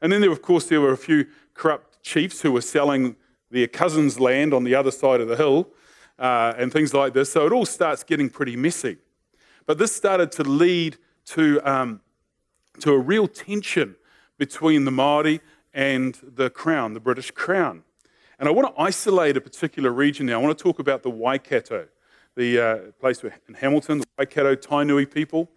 And 0.00 0.12
then, 0.12 0.20
there, 0.20 0.30
of 0.30 0.42
course, 0.42 0.66
there 0.66 0.80
were 0.80 0.92
a 0.92 0.96
few 0.96 1.26
corrupt 1.54 2.02
chiefs 2.02 2.42
who 2.42 2.52
were 2.52 2.60
selling 2.60 3.16
their 3.50 3.66
cousin's 3.66 4.20
land 4.20 4.54
on 4.54 4.64
the 4.64 4.74
other 4.74 4.90
side 4.90 5.20
of 5.20 5.28
the 5.28 5.36
hill 5.36 5.70
uh, 6.18 6.54
and 6.56 6.72
things 6.72 6.94
like 6.94 7.12
this. 7.12 7.32
So 7.32 7.46
it 7.46 7.52
all 7.52 7.66
starts 7.66 8.02
getting 8.04 8.28
pretty 8.28 8.56
messy. 8.56 8.98
But 9.66 9.78
this 9.78 9.94
started 9.94 10.30
to 10.32 10.44
lead 10.44 10.96
to, 11.26 11.60
um, 11.68 12.00
to 12.80 12.92
a 12.92 12.98
real 12.98 13.26
tension 13.26 13.96
between 14.38 14.84
the 14.84 14.90
Māori 14.90 15.40
and 15.74 16.18
the 16.22 16.50
Crown, 16.50 16.94
the 16.94 17.00
British 17.00 17.30
Crown. 17.30 17.82
And 18.38 18.48
I 18.48 18.52
want 18.52 18.74
to 18.74 18.80
isolate 18.80 19.36
a 19.36 19.40
particular 19.40 19.90
region 19.90 20.26
now. 20.26 20.40
I 20.40 20.42
want 20.42 20.56
to 20.56 20.62
talk 20.62 20.78
about 20.78 21.02
the 21.02 21.10
Waikato, 21.10 21.88
the 22.36 22.60
uh, 22.60 22.76
place 23.00 23.24
in 23.24 23.54
Hamilton, 23.54 23.98
the 23.98 24.06
Waikato 24.18 24.54
Tainui 24.54 25.10
people, 25.10 25.50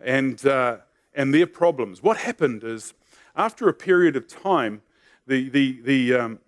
and, 0.00 0.44
uh, 0.44 0.78
and 1.14 1.32
their 1.32 1.46
problems. 1.46 2.02
What 2.02 2.18
happened 2.18 2.64
is, 2.64 2.94
after 3.34 3.68
a 3.68 3.74
period 3.74 4.16
of 4.16 4.26
time, 4.26 4.82
the, 5.26 5.48
the, 5.48 5.80
the, 5.82 6.14
um, 6.14 6.38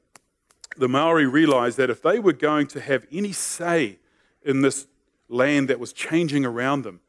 the 0.76 0.88
Maori 0.88 1.26
realized 1.26 1.76
that 1.78 1.90
if 1.90 2.02
they 2.02 2.18
were 2.18 2.32
going 2.32 2.66
to 2.68 2.80
have 2.80 3.06
any 3.10 3.32
say 3.32 3.98
in 4.42 4.62
this 4.62 4.86
land 5.28 5.68
that 5.68 5.78
was 5.78 5.92
changing 5.92 6.44
around 6.44 6.82
them, 6.82 7.00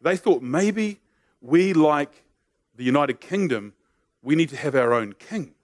they 0.00 0.16
thought 0.16 0.42
maybe 0.42 1.00
we, 1.40 1.72
like 1.72 2.24
the 2.76 2.84
United 2.84 3.20
Kingdom, 3.20 3.74
we 4.22 4.34
need 4.34 4.48
to 4.48 4.56
have 4.56 4.74
our 4.74 4.92
own 4.92 5.12
king. 5.14 5.54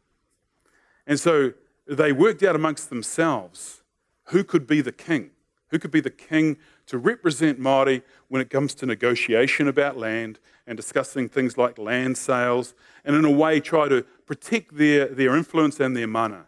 And 1.06 1.18
so 1.18 1.52
they 1.86 2.12
worked 2.12 2.42
out 2.42 2.54
amongst 2.54 2.90
themselves 2.90 3.82
who 4.24 4.44
could 4.44 4.66
be 4.66 4.80
the 4.80 4.92
king, 4.92 5.30
who 5.70 5.78
could 5.78 5.90
be 5.90 6.00
the 6.00 6.10
king 6.10 6.56
to 6.86 6.98
represent 6.98 7.60
Māori 7.60 8.02
when 8.28 8.42
it 8.42 8.50
comes 8.50 8.74
to 8.74 8.86
negotiation 8.86 9.68
about 9.68 9.96
land 9.96 10.38
and 10.66 10.76
discussing 10.76 11.28
things 11.28 11.56
like 11.56 11.78
land 11.78 12.18
sales, 12.18 12.74
and 13.04 13.16
in 13.16 13.24
a 13.24 13.30
way 13.30 13.60
try 13.60 13.88
to 13.88 14.02
protect 14.26 14.76
their, 14.76 15.06
their 15.06 15.36
influence 15.36 15.80
and 15.80 15.96
their 15.96 16.06
mana. 16.06 16.46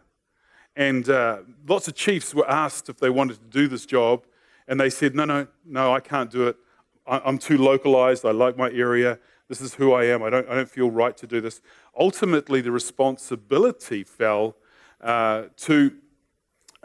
And 0.75 1.07
uh, 1.09 1.39
lots 1.67 1.87
of 1.87 1.95
chiefs 1.95 2.33
were 2.33 2.49
asked 2.49 2.89
if 2.89 2.97
they 2.97 3.09
wanted 3.09 3.39
to 3.39 3.47
do 3.47 3.67
this 3.67 3.85
job, 3.85 4.25
and 4.67 4.79
they 4.79 4.89
said, 4.89 5.15
No, 5.15 5.25
no, 5.25 5.47
no, 5.65 5.93
I 5.93 5.99
can't 5.99 6.29
do 6.29 6.47
it. 6.47 6.57
I'm 7.05 7.37
too 7.37 7.57
localized. 7.57 8.23
I 8.23 8.31
like 8.31 8.57
my 8.57 8.71
area. 8.71 9.19
This 9.49 9.59
is 9.59 9.73
who 9.73 9.91
I 9.91 10.05
am. 10.05 10.23
I 10.23 10.29
don't, 10.29 10.47
I 10.47 10.55
don't 10.55 10.69
feel 10.69 10.89
right 10.89 11.15
to 11.17 11.27
do 11.27 11.41
this. 11.41 11.61
Ultimately, 11.99 12.61
the 12.61 12.71
responsibility 12.71 14.03
fell 14.05 14.55
uh, 15.01 15.43
to 15.57 15.93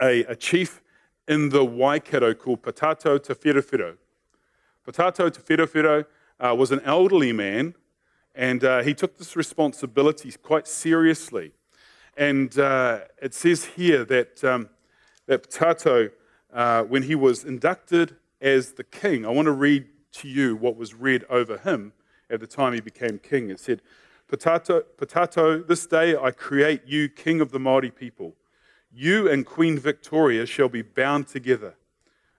a, 0.01 0.25
a, 0.25 0.35
chief 0.35 0.81
in 1.29 1.49
the 1.49 1.63
Waikato 1.63 2.33
called 2.33 2.63
Potatau 2.63 3.21
Te 3.21 3.33
Wherowhero. 3.35 3.97
Potatau 4.85 5.31
Te 5.31 5.41
Wherowhero 5.41 6.05
uh, 6.39 6.55
was 6.57 6.71
an 6.71 6.81
elderly 6.83 7.31
man, 7.31 7.75
and 8.33 8.63
uh, 8.63 8.81
he 8.81 8.95
took 8.95 9.19
this 9.19 9.35
responsibility 9.35 10.31
quite 10.41 10.67
seriously. 10.67 11.51
And 12.17 12.57
uh, 12.57 13.01
it 13.21 13.35
says 13.35 13.63
here 13.65 14.03
that, 14.05 14.43
um, 14.43 14.69
that 15.27 15.51
Tato, 15.51 16.09
uh, 16.51 16.83
when 16.83 17.03
he 17.03 17.13
was 17.13 17.43
inducted 17.43 18.15
as 18.41 18.73
the 18.73 18.83
king, 18.83 19.23
I 19.23 19.29
want 19.29 19.45
to 19.45 19.51
read 19.51 19.85
to 20.13 20.27
you 20.27 20.55
what 20.55 20.75
was 20.77 20.95
read 20.95 21.25
over 21.29 21.59
him 21.59 21.93
at 22.31 22.39
the 22.39 22.47
time 22.47 22.73
he 22.73 22.81
became 22.81 23.19
king. 23.19 23.51
It 23.51 23.59
said, 23.59 23.83
Potatau, 24.31 24.81
Potatau, 24.97 25.67
this 25.67 25.85
day 25.85 26.15
I 26.15 26.31
create 26.31 26.87
you 26.87 27.07
king 27.07 27.39
of 27.39 27.51
the 27.51 27.59
Māori 27.59 27.93
people. 27.93 28.33
You 28.91 29.29
and 29.29 29.45
Queen 29.45 29.77
Victoria 29.77 30.45
shall 30.45 30.69
be 30.69 30.81
bound 30.81 31.27
together. 31.27 31.75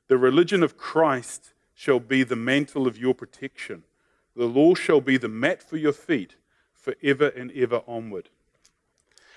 The 0.08 0.18
religion 0.18 0.62
of 0.62 0.76
Christ 0.76 1.52
shall 1.74 2.00
be 2.00 2.24
the 2.24 2.36
mantle 2.36 2.86
of 2.86 2.98
your 2.98 3.14
protection. 3.14 3.84
The 4.34 4.46
law 4.46 4.74
shall 4.74 5.00
be 5.00 5.16
the 5.16 5.28
mat 5.28 5.62
for 5.62 5.76
your 5.76 5.92
feet 5.92 6.36
forever 6.74 7.28
and 7.28 7.52
ever 7.52 7.82
onward. 7.86 8.30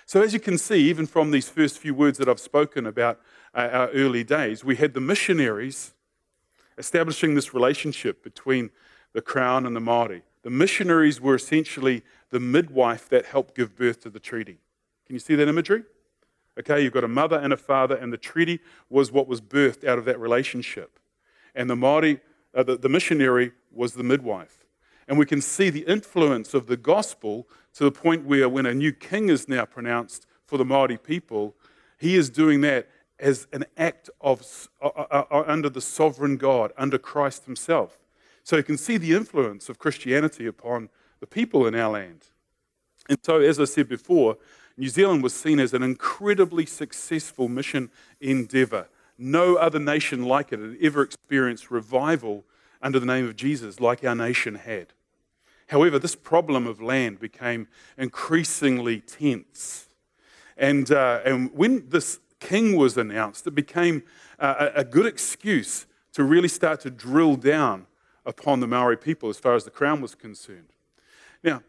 So, 0.05 0.22
as 0.22 0.34
you 0.34 0.39
can 0.39 0.58
see, 0.58 0.89
even 0.89 1.05
from 1.05 1.32
these 1.32 1.48
first 1.48 1.79
few 1.79 1.93
words 1.93 2.17
that 2.17 2.27
I've 2.27 2.39
spoken 2.39 2.86
about 2.86 3.20
uh, 3.53 3.70
our 3.72 3.89
early 3.89 4.24
days, 4.24 4.63
we 4.63 4.75
had 4.75 4.93
the 4.93 5.00
missionaries 5.00 5.93
establishing 6.77 7.36
this 7.36 7.53
relationship 7.53 8.24
between 8.24 8.70
the 9.13 9.22
crown 9.22 9.65
and 9.65 9.75
the 9.75 9.79
Māori. 9.79 10.24
The 10.41 10.50
missionaries 10.50 11.22
were 11.22 11.36
essentially 11.36 12.03
the 12.32 12.39
midwife 12.39 13.08
that 13.10 13.27
helped 13.27 13.55
give 13.55 13.75
birth 13.75 14.01
to 14.01 14.10
the 14.10 14.20
treaty. 14.20 14.58
Can 15.05 15.15
you 15.15 15.20
see 15.20 15.36
that 15.36 15.48
imagery? 15.48 15.84
Okay, 16.60 16.84
you've 16.84 16.94
got 16.94 17.04
a 17.04 17.08
mother 17.08 17.38
and 17.38 17.52
a 17.52 17.58
father, 17.58 17.96
and 17.96 18.14
the 18.14 18.18
treaty 18.18 18.60
was 18.90 19.12
what 19.12 19.28
was 19.28 19.42
birthed 19.42 19.88
out 19.88 19.98
of 19.98 20.06
that 20.06 20.20
relationship. 20.20 21.00
And 21.56 21.70
the 21.70 21.76
Māori, 21.76 22.22
uh, 22.54 22.64
the, 22.64 22.78
the 22.78 22.90
missionary, 22.90 23.52
was 23.72 23.94
the 23.94 24.04
midwife. 24.04 24.66
And 25.08 25.18
we 25.18 25.26
can 25.26 25.42
see 25.42 25.70
the 25.70 25.82
influence 25.82 26.54
of 26.54 26.68
the 26.68 26.78
gospel 26.78 27.48
to 27.74 27.84
the 27.84 27.92
point 27.92 28.26
where 28.26 28.48
when 28.48 28.66
a 28.66 28.74
new 28.74 28.92
king 28.92 29.30
is 29.30 29.50
now 29.50 29.66
pronounced 29.66 30.26
for 30.46 30.58
the 30.58 30.64
Māori 30.64 31.02
people, 31.02 31.56
he 31.98 32.16
is 32.16 32.30
doing 32.30 32.62
that 32.62 32.88
as 33.20 33.48
an 33.54 33.66
act 33.78 34.10
of 34.22 34.70
uh, 34.82 34.88
uh, 34.88 35.24
uh, 35.32 35.44
under 35.48 35.70
the 35.70 35.82
sovereign 35.82 36.38
God, 36.38 36.72
under 36.78 36.98
Christ 36.98 37.46
himself. 37.46 37.98
So 38.44 38.58
you 38.58 38.64
can 38.64 38.78
see 38.78 38.98
the 38.98 39.14
influence 39.14 39.70
of 39.70 39.80
Christianity 39.80 40.46
upon 40.46 40.90
the 41.20 41.28
people 41.28 41.66
in 41.66 41.76
our 41.76 41.92
land. 41.92 42.26
And 43.10 43.18
so, 43.24 43.40
as 43.40 43.60
I 43.60 43.66
said 43.66 43.88
before, 43.88 44.38
New 44.77 44.89
Zealand 44.89 45.24
was 45.24 45.34
seen 45.34 45.60
as 45.60 45.74
an 45.74 45.84
incredibly 45.84 46.65
successful 46.65 47.48
mission 47.48 47.92
endeavor. 48.20 48.88
No 49.18 49.56
other 49.56 49.80
nation 49.80 50.24
like 50.25 50.51
it 50.51 50.60
had 50.60 50.77
ever 50.82 51.03
experienced 51.03 51.70
revival 51.70 52.44
under 52.82 53.00
the 53.00 53.06
name 53.06 53.25
of 53.25 53.36
Jesus 53.36 53.80
like 53.80 54.03
our 54.03 54.15
nation 54.15 54.56
had. 54.56 54.88
However, 55.68 56.00
this 56.00 56.15
problem 56.15 56.68
of 56.68 56.82
land 56.82 57.20
became 57.20 57.68
increasingly 57.98 59.00
tense. 59.00 59.88
And, 60.58 60.92
uh, 60.92 61.22
and 61.25 61.51
when 61.53 61.89
this 61.89 62.20
king 62.39 62.75
was 62.75 62.98
announced, 62.98 63.48
it 63.48 63.56
became 63.56 64.03
uh, 64.39 64.70
a 64.75 64.84
good 64.84 65.06
excuse 65.06 65.86
to 66.13 66.24
really 66.24 66.48
start 66.48 66.82
to 66.82 66.92
drill 66.92 67.36
down 67.36 67.88
upon 68.25 68.60
the 68.60 68.68
Maori 68.68 68.98
people 68.98 69.30
as 69.30 69.38
far 69.38 69.56
as 69.56 69.63
the 69.63 69.72
crown 69.72 70.01
was 70.01 70.15
concerned. 70.15 70.70
Now, 71.44 71.63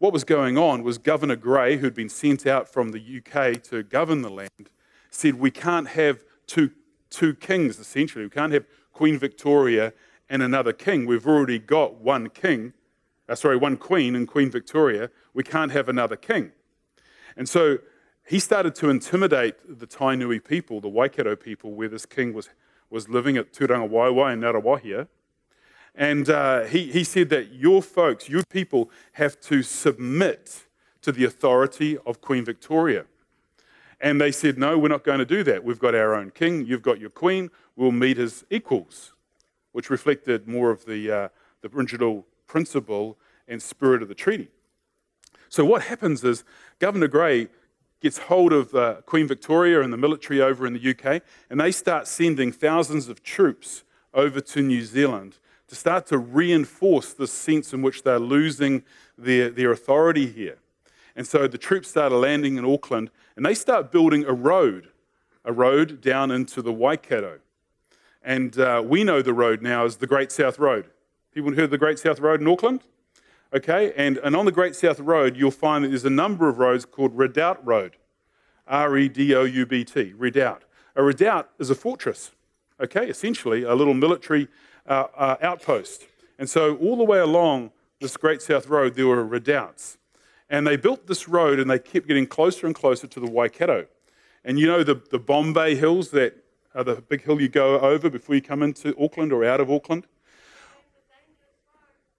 what 0.00 0.12
was 0.12 0.24
going 0.24 0.58
on 0.58 0.82
was 0.82 0.98
Governor 0.98 1.36
Grey, 1.36 1.76
who'd 1.76 1.94
been 1.94 2.08
sent 2.08 2.44
out 2.44 2.68
from 2.68 2.90
the 2.90 2.98
UK 3.00 3.62
to 3.64 3.84
govern 3.84 4.22
the 4.22 4.30
land, 4.30 4.70
said, 5.10 5.36
We 5.36 5.52
can't 5.52 5.86
have 5.88 6.24
two, 6.48 6.72
two 7.10 7.34
kings, 7.34 7.78
essentially. 7.78 8.24
We 8.24 8.30
can't 8.30 8.52
have 8.52 8.66
Queen 8.92 9.16
Victoria 9.16 9.92
and 10.28 10.42
another 10.42 10.72
king. 10.72 11.06
We've 11.06 11.26
already 11.26 11.60
got 11.60 12.00
one 12.00 12.30
king 12.30 12.72
uh, 13.30 13.36
sorry, 13.36 13.56
one 13.56 13.76
queen 13.76 14.16
and 14.16 14.26
Queen 14.26 14.50
Victoria, 14.50 15.08
we 15.32 15.44
can't 15.44 15.70
have 15.70 15.88
another 15.88 16.16
king. 16.16 16.50
And 17.36 17.48
so 17.48 17.78
he 18.26 18.40
started 18.40 18.74
to 18.76 18.90
intimidate 18.90 19.78
the 19.78 19.86
Tainui 19.86 20.44
people, 20.44 20.80
the 20.80 20.88
Waikato 20.88 21.36
people, 21.36 21.72
where 21.72 21.88
this 21.88 22.04
king 22.04 22.34
was, 22.34 22.50
was 22.90 23.08
living 23.08 23.36
at 23.36 23.52
Turangawaewae 23.52 24.32
in 24.32 24.40
Ngaruawahia. 24.40 25.06
And 25.94 26.28
uh, 26.30 26.64
he, 26.64 26.90
he 26.90 27.04
said 27.04 27.28
that 27.30 27.52
your 27.52 27.82
folks, 27.82 28.28
your 28.28 28.44
people, 28.50 28.90
have 29.12 29.40
to 29.42 29.62
submit 29.62 30.66
to 31.02 31.12
the 31.12 31.24
authority 31.24 31.98
of 32.06 32.20
Queen 32.20 32.44
Victoria. 32.44 33.06
And 34.00 34.20
they 34.20 34.32
said, 34.32 34.58
No, 34.58 34.78
we're 34.78 34.88
not 34.88 35.04
going 35.04 35.18
to 35.18 35.26
do 35.26 35.42
that. 35.44 35.64
We've 35.64 35.78
got 35.78 35.94
our 35.94 36.14
own 36.14 36.30
king, 36.30 36.64
you've 36.66 36.82
got 36.82 37.00
your 37.00 37.10
queen, 37.10 37.50
we'll 37.76 37.92
meet 37.92 38.18
as 38.18 38.44
equals, 38.50 39.12
which 39.72 39.90
reflected 39.90 40.48
more 40.48 40.70
of 40.70 40.86
the, 40.86 41.10
uh, 41.10 41.28
the 41.60 41.68
original 41.74 42.26
principle 42.46 43.18
and 43.46 43.60
spirit 43.60 44.02
of 44.02 44.08
the 44.08 44.14
treaty. 44.14 44.48
So, 45.48 45.64
what 45.64 45.82
happens 45.82 46.24
is 46.24 46.44
Governor 46.78 47.08
Grey 47.08 47.48
gets 48.00 48.16
hold 48.16 48.52
of 48.52 48.74
uh, 48.74 49.02
Queen 49.04 49.28
Victoria 49.28 49.82
and 49.82 49.92
the 49.92 49.98
military 49.98 50.40
over 50.40 50.66
in 50.66 50.72
the 50.72 50.90
UK, 50.90 51.22
and 51.50 51.60
they 51.60 51.72
start 51.72 52.06
sending 52.06 52.52
thousands 52.52 53.08
of 53.08 53.22
troops 53.22 53.84
over 54.14 54.40
to 54.40 54.62
New 54.62 54.82
Zealand 54.82 55.38
to 55.70 55.76
start 55.76 56.04
to 56.08 56.18
reinforce 56.18 57.12
the 57.12 57.28
sense 57.28 57.72
in 57.72 57.80
which 57.80 58.02
they're 58.02 58.18
losing 58.18 58.82
their, 59.16 59.50
their 59.50 59.70
authority 59.70 60.26
here. 60.26 60.58
And 61.14 61.24
so 61.24 61.46
the 61.46 61.58
troops 61.58 61.88
started 61.88 62.16
landing 62.16 62.56
in 62.56 62.64
Auckland 62.64 63.10
and 63.36 63.46
they 63.46 63.54
start 63.54 63.92
building 63.92 64.24
a 64.24 64.32
road, 64.32 64.88
a 65.44 65.52
road 65.52 66.00
down 66.00 66.32
into 66.32 66.60
the 66.60 66.72
Waikato. 66.72 67.38
And 68.20 68.58
uh, 68.58 68.82
we 68.84 69.04
know 69.04 69.22
the 69.22 69.32
road 69.32 69.62
now 69.62 69.84
as 69.84 69.98
the 69.98 70.08
Great 70.08 70.32
South 70.32 70.58
Road. 70.58 70.90
People 71.32 71.50
heard 71.52 71.60
of 71.60 71.70
the 71.70 71.78
Great 71.78 72.00
South 72.00 72.18
Road 72.18 72.40
in 72.40 72.48
Auckland? 72.48 72.82
Okay, 73.54 73.92
and, 73.96 74.18
and 74.18 74.34
on 74.34 74.46
the 74.46 74.52
Great 74.52 74.74
South 74.74 74.98
Road, 74.98 75.36
you'll 75.36 75.52
find 75.52 75.84
that 75.84 75.88
there's 75.90 76.04
a 76.04 76.10
number 76.10 76.48
of 76.48 76.58
roads 76.58 76.84
called 76.84 77.16
Redoubt 77.16 77.64
Road. 77.64 77.96
R 78.66 78.98
E 78.98 79.08
D 79.08 79.36
O 79.36 79.44
U 79.44 79.66
B 79.66 79.84
T, 79.84 80.14
redoubt. 80.16 80.64
A 80.96 81.02
redoubt 81.04 81.50
is 81.60 81.70
a 81.70 81.76
fortress, 81.76 82.32
okay, 82.80 83.08
essentially 83.08 83.62
a 83.62 83.74
little 83.74 83.94
military 83.94 84.48
uh, 84.86 85.06
uh, 85.16 85.36
outpost. 85.42 86.04
And 86.38 86.48
so, 86.48 86.76
all 86.76 86.96
the 86.96 87.04
way 87.04 87.18
along 87.18 87.70
this 88.00 88.16
Great 88.16 88.42
South 88.42 88.68
Road, 88.68 88.94
there 88.94 89.06
were 89.06 89.24
redoubts. 89.24 89.98
And 90.48 90.66
they 90.66 90.76
built 90.76 91.06
this 91.06 91.28
road 91.28 91.60
and 91.60 91.70
they 91.70 91.78
kept 91.78 92.08
getting 92.08 92.26
closer 92.26 92.66
and 92.66 92.74
closer 92.74 93.06
to 93.06 93.20
the 93.20 93.30
Waikato. 93.30 93.86
And 94.44 94.58
you 94.58 94.66
know 94.66 94.82
the, 94.82 95.00
the 95.10 95.18
Bombay 95.18 95.76
Hills 95.76 96.10
that 96.10 96.36
are 96.74 96.84
the 96.84 96.96
big 96.96 97.22
hill 97.22 97.40
you 97.40 97.48
go 97.48 97.78
over 97.80 98.08
before 98.10 98.34
you 98.34 98.42
come 98.42 98.62
into 98.62 98.94
Auckland 99.00 99.32
or 99.32 99.44
out 99.44 99.60
of 99.60 99.70
Auckland? 99.70 100.06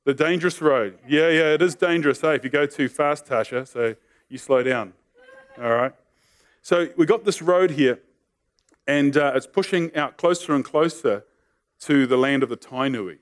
The 0.04 0.14
dangerous 0.14 0.62
road. 0.62 0.98
Yeah, 1.08 1.30
yeah, 1.30 1.54
it 1.54 1.62
is 1.62 1.76
dangerous. 1.76 2.22
Hey, 2.22 2.36
if 2.36 2.44
you 2.44 2.50
go 2.50 2.66
too 2.66 2.90
fast, 2.90 3.26
Tasha, 3.26 3.68
so 3.68 3.96
you 4.30 4.38
slow 4.38 4.64
down. 4.64 4.94
All 5.62 5.72
right. 5.72 5.94
So 6.62 6.90
we 6.98 7.06
got 7.06 7.24
this 7.24 7.42
road 7.42 7.72
here, 7.72 8.00
and 8.88 9.16
uh, 9.16 9.34
it's 9.36 9.48
pushing 9.48 9.96
out 9.96 10.18
closer 10.18 10.54
and 10.54 10.66
closer 10.66 11.24
to 11.82 12.08
the 12.08 12.18
land 12.18 12.44
of 12.44 12.50
the 12.50 12.58
Tainui. 12.58 13.20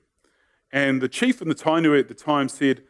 And 0.72 1.00
the 1.00 1.08
chief 1.08 1.42
in 1.42 1.48
the 1.48 1.54
Tainui 1.54 1.98
at 1.98 2.08
the 2.08 2.14
time 2.14 2.48
said, 2.48 2.82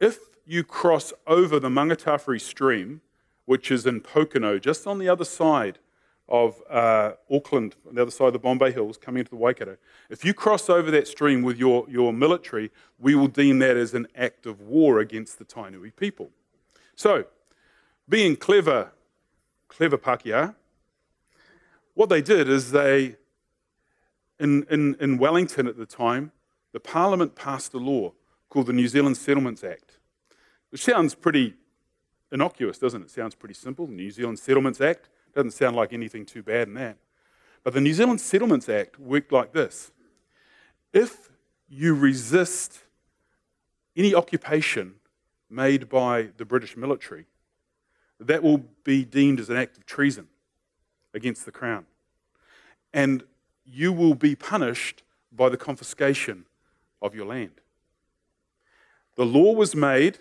if 0.00 0.18
you 0.44 0.64
cross 0.64 1.12
over 1.26 1.60
the 1.60 1.68
Mangatawhiri 1.68 2.40
stream, 2.40 3.02
which 3.44 3.70
is 3.70 3.86
in 3.86 4.00
Pokeno, 4.00 4.60
just 4.60 4.86
on 4.86 4.98
the 4.98 5.08
other 5.08 5.24
side 5.24 5.78
of 6.28 6.62
uh, 6.70 7.12
Auckland, 7.30 7.76
on 7.88 7.94
the 7.96 8.02
other 8.02 8.10
side 8.10 8.28
of 8.28 8.32
the 8.32 8.38
Bombay 8.38 8.72
Hills, 8.72 8.96
coming 8.96 9.20
into 9.20 9.30
the 9.30 9.36
Waikato, 9.36 9.76
if 10.08 10.24
you 10.24 10.32
cross 10.32 10.68
over 10.68 10.90
that 10.90 11.06
stream 11.06 11.42
with 11.42 11.58
your, 11.58 11.84
your 11.88 12.12
military, 12.12 12.70
we 12.98 13.14
will 13.14 13.28
deem 13.28 13.58
that 13.60 13.76
as 13.76 13.94
an 13.94 14.06
act 14.14 14.46
of 14.46 14.60
war 14.60 15.00
against 15.00 15.38
the 15.38 15.44
Tainui 15.44 15.94
people. 15.94 16.30
So, 16.94 17.24
being 18.08 18.36
clever 18.36 18.92
clever 19.70 19.96
Pakeha, 19.96 20.54
what 21.94 22.08
they 22.08 22.20
did 22.20 22.48
is 22.48 22.72
they, 22.72 23.16
in, 24.40 24.66
in, 24.70 24.96
in 24.98 25.18
Wellington 25.18 25.68
at 25.68 25.76
the 25.76 25.86
time, 25.86 26.32
the 26.72 26.80
Parliament 26.80 27.36
passed 27.36 27.74
a 27.74 27.78
law 27.78 28.12
called 28.48 28.66
the 28.66 28.72
New 28.72 28.88
Zealand 28.88 29.16
Settlements 29.16 29.62
Act, 29.62 29.98
which 30.70 30.82
sounds 30.82 31.14
pretty 31.14 31.54
innocuous, 32.32 32.78
doesn't 32.78 33.02
it? 33.02 33.04
it? 33.04 33.10
Sounds 33.10 33.34
pretty 33.34 33.54
simple. 33.54 33.86
The 33.86 33.92
New 33.92 34.10
Zealand 34.10 34.38
Settlements 34.38 34.80
Act 34.80 35.08
doesn't 35.34 35.52
sound 35.52 35.76
like 35.76 35.92
anything 35.92 36.24
too 36.24 36.42
bad 36.42 36.68
in 36.68 36.74
that. 36.74 36.96
But 37.62 37.74
the 37.74 37.80
New 37.80 37.92
Zealand 37.92 38.20
Settlements 38.20 38.68
Act 38.68 38.98
worked 38.98 39.30
like 39.30 39.52
this 39.52 39.92
if 40.92 41.28
you 41.68 41.94
resist 41.94 42.80
any 43.96 44.14
occupation 44.14 44.94
made 45.48 45.88
by 45.88 46.28
the 46.36 46.44
British 46.44 46.76
military, 46.76 47.26
that 48.18 48.42
will 48.42 48.64
be 48.84 49.04
deemed 49.04 49.38
as 49.38 49.50
an 49.50 49.56
act 49.56 49.76
of 49.76 49.86
treason 49.86 50.26
against 51.14 51.44
the 51.44 51.52
crown. 51.52 51.86
And 52.92 53.22
you 53.70 53.92
will 53.92 54.14
be 54.14 54.34
punished 54.34 55.02
by 55.32 55.48
the 55.48 55.56
confiscation 55.56 56.46
of 57.00 57.14
your 57.14 57.26
land. 57.26 57.60
The 59.16 59.24
law 59.24 59.52
was 59.52 59.74
made 59.74 60.18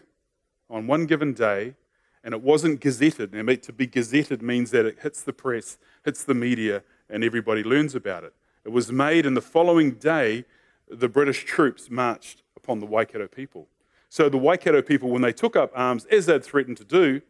on 0.70 0.88
one 0.88 1.06
given 1.06 1.34
day, 1.34 1.76
and 2.24 2.34
it 2.34 2.42
wasn't 2.42 2.82
gazetted. 2.82 3.32
Now, 3.34 3.54
to 3.54 3.74
be 3.74 3.88
gazetted 3.88 4.42
means 4.42 4.72
that 4.72 4.86
it 4.86 5.00
hits 5.00 5.22
the 5.22 5.34
press, 5.34 5.78
hits 6.04 6.24
the 6.24 6.34
media, 6.34 6.84
and 7.10 7.24
everybody 7.24 7.64
learns 7.64 7.96
about 7.96 8.24
it. 8.24 8.34
It 8.66 8.70
was 8.70 8.92
made, 8.92 9.26
and 9.26 9.36
the 9.36 9.42
following 9.42 9.92
day, 9.92 10.46
the 10.90 11.10
British 11.10 11.46
troops 11.46 11.90
marched 11.90 12.44
upon 12.56 12.80
the 12.80 12.86
Waikato 12.86 13.28
people. 13.28 13.68
So 14.10 14.28
the 14.28 14.38
Waikato 14.38 14.82
people, 14.82 15.10
when 15.10 15.22
they 15.22 15.34
took 15.34 15.56
up 15.56 15.72
arms, 15.74 16.06
as 16.06 16.26
they'd 16.26 16.44
threatened 16.44 16.78
to 16.78 16.84
do, 16.84 17.22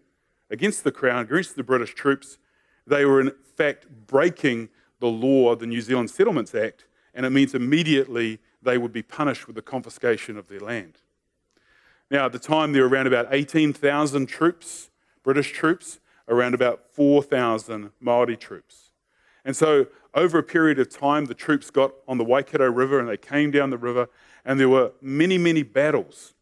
against 0.49 0.83
the 0.83 0.91
Crown, 0.91 1.23
against 1.23 1.55
the 1.55 1.63
British 1.63 1.93
troops. 1.93 2.37
They 2.87 3.05
were, 3.05 3.21
in 3.21 3.31
fact, 3.55 3.87
breaking 4.07 4.69
the 4.99 5.07
law, 5.07 5.55
the 5.55 5.67
New 5.67 5.81
Zealand 5.81 6.09
Settlements 6.09 6.53
Act, 6.53 6.85
and 7.13 7.25
it 7.25 7.31
means 7.31 7.53
immediately 7.53 8.39
they 8.61 8.77
would 8.77 8.93
be 8.93 9.01
punished 9.01 9.47
with 9.47 9.55
the 9.55 9.61
confiscation 9.61 10.37
of 10.37 10.47
their 10.47 10.59
land. 10.59 10.97
Now, 12.11 12.25
at 12.25 12.31
the 12.31 12.39
time, 12.39 12.73
there 12.73 12.83
were 12.83 12.89
around 12.89 13.07
about 13.07 13.27
18,000 13.31 14.25
troops, 14.25 14.89
British 15.23 15.51
troops, 15.51 15.99
around 16.27 16.53
about 16.53 16.81
4,000 16.93 17.91
Maori 17.99 18.37
troops. 18.37 18.91
And 19.45 19.55
so, 19.55 19.87
over 20.13 20.39
a 20.39 20.43
period 20.43 20.79
of 20.79 20.89
time, 20.89 21.25
the 21.25 21.33
troops 21.33 21.69
got 21.69 21.93
on 22.07 22.17
the 22.17 22.23
Waikato 22.23 22.69
River 22.69 22.99
and 22.99 23.07
they 23.07 23.17
came 23.17 23.51
down 23.51 23.69
the 23.69 23.77
river, 23.77 24.09
and 24.43 24.59
there 24.59 24.69
were 24.69 24.91
many, 25.01 25.37
many 25.37 25.63
battles. 25.63 26.33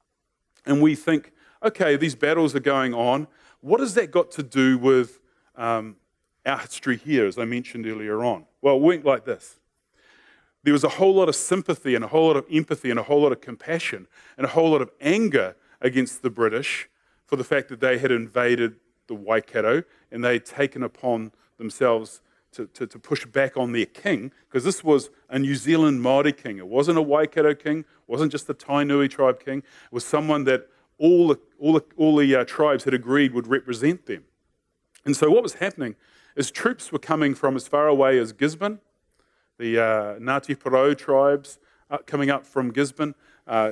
And 0.66 0.82
we 0.82 0.96
think, 0.96 1.32
okay, 1.64 1.96
these 1.96 2.16
battles 2.16 2.56
are 2.56 2.62
going 2.62 2.94
on, 2.94 3.28
what 3.62 3.80
has 3.80 3.94
that 3.96 4.12
got 4.12 4.32
to 4.32 4.44
do 4.44 4.78
with 4.78 5.20
um, 5.56 5.98
history 6.56 6.98
here, 6.98 7.26
as 7.26 7.38
I 7.38 7.46
mentioned 7.46 7.86
earlier 7.86 8.24
on? 8.24 8.46
Well, 8.62 8.76
it 8.76 8.82
went 8.82 9.06
like 9.06 9.26
this. 9.26 9.60
There 10.64 10.74
was 10.74 10.84
a 10.84 10.90
whole 10.90 11.16
lot 11.16 11.30
of 11.30 11.36
sympathy 11.36 11.96
and 11.96 12.04
a 12.04 12.08
whole 12.08 12.28
lot 12.28 12.38
of 12.38 12.46
empathy 12.52 12.90
and 12.90 13.00
a 13.00 13.04
whole 13.04 13.22
lot 13.22 13.32
of 13.32 13.42
compassion 13.42 14.08
and 14.38 14.46
a 14.46 14.50
whole 14.50 14.72
lot 14.72 14.82
of 14.82 14.92
anger 15.00 15.56
against 15.82 16.22
the 16.22 16.30
British 16.30 16.90
for 17.26 17.36
the 17.36 17.44
fact 17.44 17.70
that 17.70 17.80
they 17.80 17.98
had 17.98 18.12
invaded 18.12 18.76
the 19.08 19.14
Waikato 19.14 19.84
and 20.12 20.24
they 20.24 20.34
had 20.34 20.46
taken 20.46 20.84
upon 20.84 21.32
themselves 21.58 22.22
to, 22.52 22.66
to, 22.68 22.88
to 22.88 23.00
push 23.00 23.26
back 23.26 23.56
on 23.58 23.72
their 23.72 23.86
king, 23.86 24.32
because 24.50 24.64
this 24.64 24.84
was 24.84 25.10
a 25.30 25.38
New 25.38 25.56
Zealand 25.56 26.02
Maori 26.02 26.34
king. 26.34 26.58
It 26.58 26.68
wasn't 26.68 26.98
a 26.98 27.02
Waikato 27.02 27.54
king, 27.54 27.80
it 27.80 27.86
wasn't 28.08 28.32
just 28.32 28.50
a 28.50 28.54
Tainui 28.54 29.10
tribe 29.10 29.44
king, 29.44 29.60
it 29.60 29.92
was 29.92 30.06
someone 30.06 30.46
that 30.46 30.68
all 30.98 31.28
the, 31.28 31.40
all 31.60 31.74
the, 31.74 31.84
all 31.98 32.16
the 32.16 32.36
uh, 32.36 32.46
tribes 32.46 32.86
had 32.86 32.94
agreed 32.94 33.34
would 33.34 33.48
represent 33.48 34.06
them. 34.06 34.24
And 35.06 35.16
so 35.16 35.30
what 35.30 35.44
was 35.44 35.56
happening 35.56 35.96
is 36.38 36.52
troops 36.52 36.92
were 36.92 37.00
coming 37.00 37.34
from 37.34 37.56
as 37.56 37.68
far 37.68 37.88
away 37.88 38.20
as 38.20 38.32
Gisborne, 38.32 38.80
the 39.58 39.80
uh, 39.80 39.84
Ngāti 40.20 40.56
Porou 40.56 40.96
tribes 40.96 41.58
uh, 41.90 41.98
coming 42.06 42.30
up 42.30 42.46
from 42.46 42.72
Gisborne, 42.72 43.16
uh, 43.48 43.72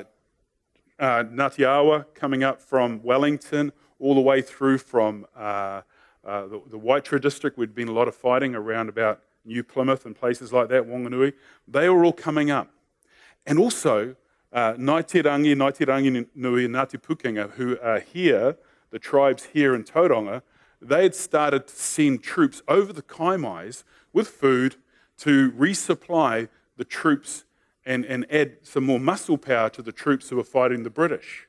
uh, 0.97 1.23
Ngāti 1.25 2.06
coming 2.15 2.43
up 2.43 2.60
from 2.60 3.04
Wellington, 3.04 3.71
all 3.99 4.15
the 4.15 4.21
way 4.21 4.41
through 4.41 4.80
from 4.80 5.28
uh, 5.36 5.82
uh, 6.25 6.47
the, 6.47 6.62
the 6.71 6.80
Waitara 6.80 7.21
district. 7.21 7.56
We'd 7.56 7.75
been 7.75 7.88
a 7.88 7.93
lot 7.93 8.08
of 8.08 8.15
fighting 8.15 8.56
around 8.56 8.89
about 8.89 9.21
New 9.45 9.63
Plymouth 9.63 10.08
and 10.08 10.15
places 10.15 10.51
like 10.51 10.67
that, 10.69 10.88
Wanganui. 10.88 11.34
They 11.67 11.88
were 11.88 12.04
all 12.04 12.13
coming 12.13 12.49
up. 12.49 12.71
And 13.45 13.60
also, 13.60 14.15
uh, 14.51 14.73
Ngāi 14.73 15.06
Te 15.06 15.21
Rangi, 15.21 15.56
Ngāi 15.56 15.75
Te 15.75 15.86
Rangi 15.86 16.28
Nui, 16.34 16.67
Ngāti 16.67 16.99
Pukenga, 16.99 17.51
who 17.51 17.78
are 17.80 17.99
here, 17.99 18.58
the 18.89 18.97
tribes 18.97 19.49
here 19.54 19.75
in 19.75 19.84
Tauranga, 19.84 20.41
they 20.81 21.03
had 21.03 21.15
started 21.15 21.67
to 21.67 21.75
send 21.75 22.23
troops 22.23 22.61
over 22.67 22.93
the 22.93 23.01
Kaimais 23.01 23.83
with 24.13 24.27
food 24.27 24.75
to 25.17 25.51
resupply 25.51 26.49
the 26.77 26.85
troops 26.85 27.45
and, 27.85 28.05
and 28.05 28.25
add 28.31 28.57
some 28.63 28.83
more 28.83 28.99
muscle 28.99 29.38
power 29.38 29.69
to 29.69 29.81
the 29.81 29.91
troops 29.91 30.29
who 30.29 30.35
were 30.35 30.43
fighting 30.43 30.83
the 30.83 30.89
British. 30.89 31.47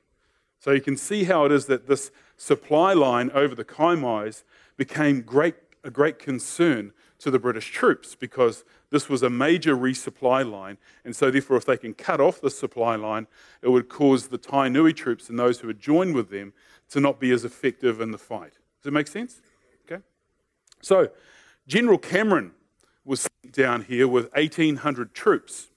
So 0.59 0.73
you 0.73 0.81
can 0.81 0.97
see 0.97 1.25
how 1.25 1.45
it 1.45 1.53
is 1.53 1.67
that 1.67 1.87
this 1.87 2.11
supply 2.37 2.93
line 2.93 3.31
over 3.33 3.55
the 3.55 3.65
Kaimais 3.65 4.43
became 4.77 5.23
great, 5.23 5.55
a 5.85 5.91
great 5.91 6.19
concern 6.19 6.93
to 7.19 7.31
the 7.31 7.39
British 7.39 7.71
troops 7.71 8.15
because 8.15 8.65
this 8.91 9.09
was 9.09 9.23
a 9.23 9.31
major 9.31 9.77
resupply 9.77 10.49
line. 10.49 10.79
And 11.05 11.17
so, 11.17 11.31
therefore, 11.31 11.57
if 11.57 11.65
they 11.65 11.77
can 11.77 11.95
cut 11.95 12.21
off 12.21 12.41
the 12.41 12.51
supply 12.51 12.97
line, 12.97 13.27
it 13.62 13.69
would 13.69 13.89
cause 13.89 14.29
the 14.29 14.39
Tainui 14.39 14.95
troops 14.95 15.29
and 15.29 15.39
those 15.39 15.61
who 15.61 15.69
had 15.69 15.81
joined 15.81 16.15
with 16.15 16.31
them 16.31 16.53
to 16.91 17.01
not 17.01 17.19
be 17.19 17.31
as 17.31 17.45
effective 17.45 18.01
in 18.01 18.11
the 18.11 18.19
fight. 18.19 18.55
Does 18.87 18.92
it 18.92 18.94
make 18.94 19.09
sense? 19.09 19.40
Okay. 19.85 20.01
So, 20.81 21.09
General 21.66 21.99
Cameron 21.99 22.53
was 23.05 23.22
sent 23.22 23.53
down 23.53 23.83
here 23.83 24.07
with 24.07 24.33
1,800 24.33 25.12
troops. 25.12 25.70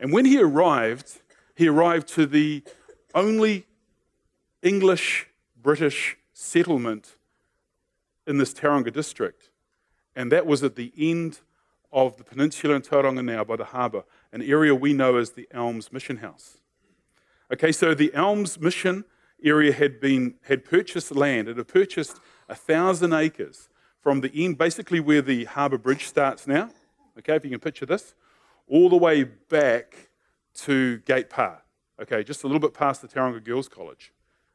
And 0.00 0.12
when 0.12 0.24
he 0.24 0.40
arrived, 0.40 1.20
he 1.54 1.68
arrived 1.68 2.08
to 2.14 2.26
the 2.26 2.64
only 3.14 3.64
English 4.60 5.28
British 5.62 6.16
settlement 6.32 7.14
in 8.26 8.38
this 8.38 8.52
Tauranga 8.52 8.92
district. 8.92 9.50
And 10.16 10.32
that 10.32 10.44
was 10.44 10.64
at 10.64 10.74
the 10.74 10.92
end 10.98 11.38
of 11.92 12.16
the 12.16 12.24
peninsula 12.24 12.74
in 12.74 12.82
Tauranga 12.82 13.24
now 13.24 13.44
by 13.44 13.54
the 13.54 13.66
harbour, 13.66 14.02
an 14.32 14.42
area 14.42 14.74
we 14.74 14.92
know 14.92 15.14
as 15.14 15.30
the 15.30 15.46
Elms 15.52 15.92
Mission 15.92 16.16
House. 16.16 16.56
Okay, 17.52 17.70
so 17.70 17.94
the 17.94 18.12
Elms 18.14 18.58
Mission 18.58 19.04
area 19.42 19.72
had 19.72 20.00
been 20.00 20.34
had 20.42 20.64
purchased 20.64 21.14
land. 21.14 21.48
It 21.48 21.56
had 21.56 21.68
purchased 21.68 22.18
a 22.48 22.54
thousand 22.54 23.12
acres 23.12 23.68
from 24.00 24.20
the 24.20 24.30
end, 24.44 24.58
basically 24.58 25.00
where 25.00 25.22
the 25.22 25.44
harbour 25.44 25.78
bridge 25.78 26.06
starts 26.06 26.46
now. 26.46 26.70
Okay, 27.18 27.36
if 27.36 27.44
you 27.44 27.50
can 27.50 27.60
picture 27.60 27.86
this, 27.86 28.14
all 28.66 28.88
the 28.88 28.96
way 28.96 29.24
back 29.24 30.10
to 30.54 30.98
Gate 30.98 31.30
Pa. 31.30 31.60
Okay, 32.00 32.22
just 32.22 32.44
a 32.44 32.46
little 32.46 32.60
bit 32.60 32.74
past 32.74 33.02
the 33.02 33.08
Tauranga 33.08 33.42
Girls 33.42 33.68
College. 33.68 34.12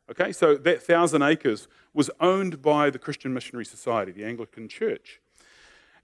Okay, 0.09 0.31
so 0.31 0.55
that 0.55 0.81
thousand 0.81 1.21
acres 1.21 1.67
was 1.93 2.09
owned 2.19 2.61
by 2.61 2.89
the 2.89 2.99
Christian 2.99 3.33
Missionary 3.33 3.65
Society, 3.65 4.11
the 4.11 4.25
Anglican 4.25 4.67
Church. 4.67 5.21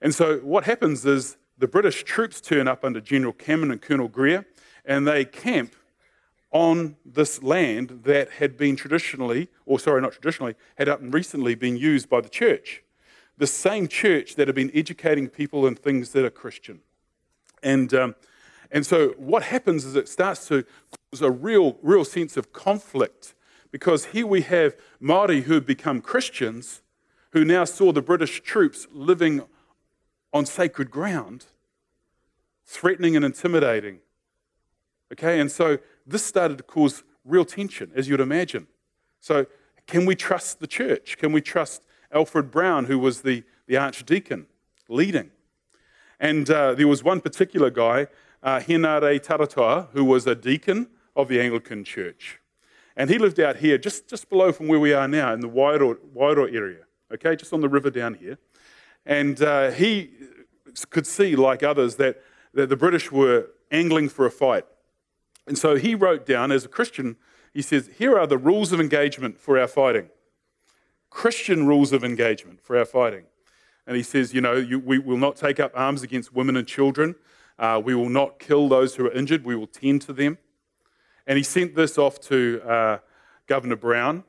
And 0.02 0.14
so 0.14 0.38
what 0.40 0.66
happens 0.66 1.06
is 1.06 1.38
the 1.58 1.68
British 1.68 2.04
troops 2.04 2.40
turn 2.40 2.68
up 2.68 2.86
under 2.86 3.02
General 3.02 3.34
Cameron 3.34 3.72
and 3.72 3.82
Colonel 3.82 4.08
Greer, 4.08 4.46
and 4.86 5.08
they 5.08 5.26
camp 5.26 5.76
on 6.52 6.96
this 7.06 7.44
land 7.44 8.02
that 8.04 8.32
had 8.32 8.58
been 8.58 8.76
traditionally, 8.76 9.50
or 9.66 9.80
sorry, 9.80 10.02
not 10.02 10.14
traditionally, 10.14 10.56
had 10.78 10.90
up 10.90 11.02
and 11.02 11.14
recently 11.14 11.56
been 11.56 11.78
used 11.78 12.10
by 12.10 12.22
the 12.22 12.30
church. 12.30 12.84
The 13.38 13.48
same 13.48 13.88
church 13.88 14.36
that 14.36 14.48
had 14.48 14.56
been 14.56 14.72
educating 14.74 15.30
people 15.30 15.68
in 15.68 15.76
things 15.76 16.10
that 16.12 16.26
are 16.26 16.30
Christian. 16.30 16.82
And, 17.62 17.94
um, 17.94 18.16
and 18.72 18.86
so 18.86 19.10
what 19.18 19.44
happens 19.44 19.86
is 19.86 19.96
it 19.96 20.10
starts 20.10 20.48
to 20.48 20.66
cause 21.12 21.22
a 21.22 21.32
real, 21.32 21.78
real 21.82 22.04
sense 22.04 22.36
of 22.38 22.52
conflict 22.52 23.36
because 23.72 24.06
here 24.06 24.26
we 24.26 24.42
have 24.42 24.76
Māori 25.02 25.44
who 25.44 25.54
had 25.54 25.66
become 25.66 26.02
Christians 26.02 26.82
who 27.32 27.46
now 27.46 27.64
saw 27.64 27.92
the 27.92 28.02
British 28.02 28.42
troops 28.42 28.88
living 28.92 29.44
on 30.34 30.46
sacred 30.46 30.90
ground, 30.90 31.46
threatening 32.66 33.16
and 33.16 33.24
intimidating. 33.24 34.00
Okay, 35.12 35.40
and 35.40 35.52
so 35.52 35.80
this 36.10 36.26
started 36.26 36.58
to 36.58 36.64
cause 36.64 37.04
real 37.24 37.46
tension, 37.46 37.92
as 37.96 38.08
you'd 38.08 38.20
imagine. 38.20 38.68
So, 39.20 39.46
can 39.88 40.06
we 40.06 40.16
trust 40.16 40.60
the 40.60 40.68
church? 40.68 41.18
Can 41.18 41.32
we 41.32 41.42
trust 41.42 41.82
Alfred 42.12 42.52
Brown, 42.52 42.86
who 42.86 43.00
was 43.00 43.22
the, 43.22 43.44
the 43.68 43.78
archdeacon 43.78 44.48
leading? 44.88 45.32
And 46.20 46.50
uh, 46.50 46.74
there 46.76 46.88
was 46.88 47.04
one 47.04 47.22
particular 47.22 47.70
guy, 47.70 48.08
uh, 48.44 48.60
Henare 48.60 49.20
Taratoa, 49.20 49.90
who 49.94 50.06
was 50.06 50.28
a 50.28 50.36
deacon 50.36 50.88
of 51.16 51.28
the 51.28 51.42
Anglican 51.42 51.84
Church. 51.84 52.40
And 52.96 53.10
he 53.10 53.18
lived 53.18 53.40
out 53.40 53.58
here, 53.58 53.78
just, 53.78 54.10
just 54.10 54.30
below 54.30 54.52
from 54.52 54.68
where 54.68 54.80
we 54.80 54.94
are 54.94 55.08
now, 55.08 55.34
in 55.34 55.40
the 55.40 55.50
Wairoa, 55.50 55.98
Wairoa 56.14 56.54
area, 56.54 56.84
okay, 57.14 57.36
just 57.36 57.54
on 57.54 57.62
the 57.62 57.70
river 57.70 57.90
down 57.90 58.16
here. 58.16 58.38
And 59.06 59.42
uh, 59.42 59.72
he 59.72 60.12
could 60.90 61.08
see, 61.08 61.36
like 61.36 61.64
others, 61.64 61.96
that, 61.96 62.22
that 62.54 62.70
the 62.70 62.76
British 62.76 63.12
were 63.12 63.48
angling 63.72 64.10
for 64.10 64.26
a 64.26 64.32
fight. 64.32 64.66
And 65.50 65.58
so 65.58 65.76
he 65.76 65.96
wrote 65.96 66.28
down, 66.28 66.52
as 66.52 66.64
a 66.64 66.68
Christian, 66.68 67.16
he 67.56 67.64
says, 67.64 67.90
Here 67.98 68.18
are 68.20 68.28
the 68.28 68.38
rules 68.38 68.72
of 68.72 68.80
engagement 68.80 69.40
for 69.40 69.58
our 69.58 69.68
fighting. 69.68 70.10
Christian 71.10 71.66
rules 71.66 71.92
of 71.92 72.04
engagement 72.04 72.62
for 72.62 72.78
our 72.78 72.86
fighting. 72.86 73.24
And 73.88 73.98
he 73.98 74.04
says, 74.04 74.32
You 74.32 74.42
know, 74.42 74.54
you, 74.54 74.78
we 74.78 75.00
will 75.00 75.18
not 75.18 75.36
take 75.36 75.60
up 75.60 75.72
arms 75.74 76.04
against 76.04 76.36
women 76.36 76.56
and 76.56 76.68
children. 76.68 77.16
Uh, 77.58 77.82
we 77.84 77.96
will 77.96 78.10
not 78.10 78.38
kill 78.38 78.70
those 78.70 78.96
who 78.96 79.08
are 79.08 79.12
injured. 79.12 79.44
We 79.44 79.56
will 79.56 79.66
tend 79.66 80.04
to 80.04 80.14
them. 80.14 80.38
And 81.26 81.36
he 81.36 81.44
sent 81.44 81.74
this 81.74 81.98
off 81.98 82.20
to 82.22 82.62
uh, 82.64 82.98
Governor 83.48 83.76
Brown. 83.76 84.26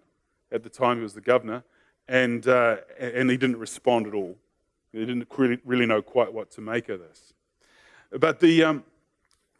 At 0.51 0.63
the 0.63 0.71
time, 0.71 0.97
he 0.97 1.03
was 1.03 1.13
the 1.13 1.21
governor. 1.21 1.65
And, 2.09 2.49
uh, 2.49 2.79
and 2.99 3.29
he 3.29 3.37
didn't 3.37 3.59
respond 3.59 4.07
at 4.07 4.15
all. 4.15 4.39
He 4.91 5.01
didn't 5.01 5.29
really, 5.37 5.59
really 5.67 5.87
know 5.87 6.01
quite 6.01 6.33
what 6.33 6.51
to 6.53 6.63
make 6.63 6.89
of 6.89 6.99
this. 6.99 7.35
But 8.11 8.41
the, 8.41 8.65
um, 8.65 8.85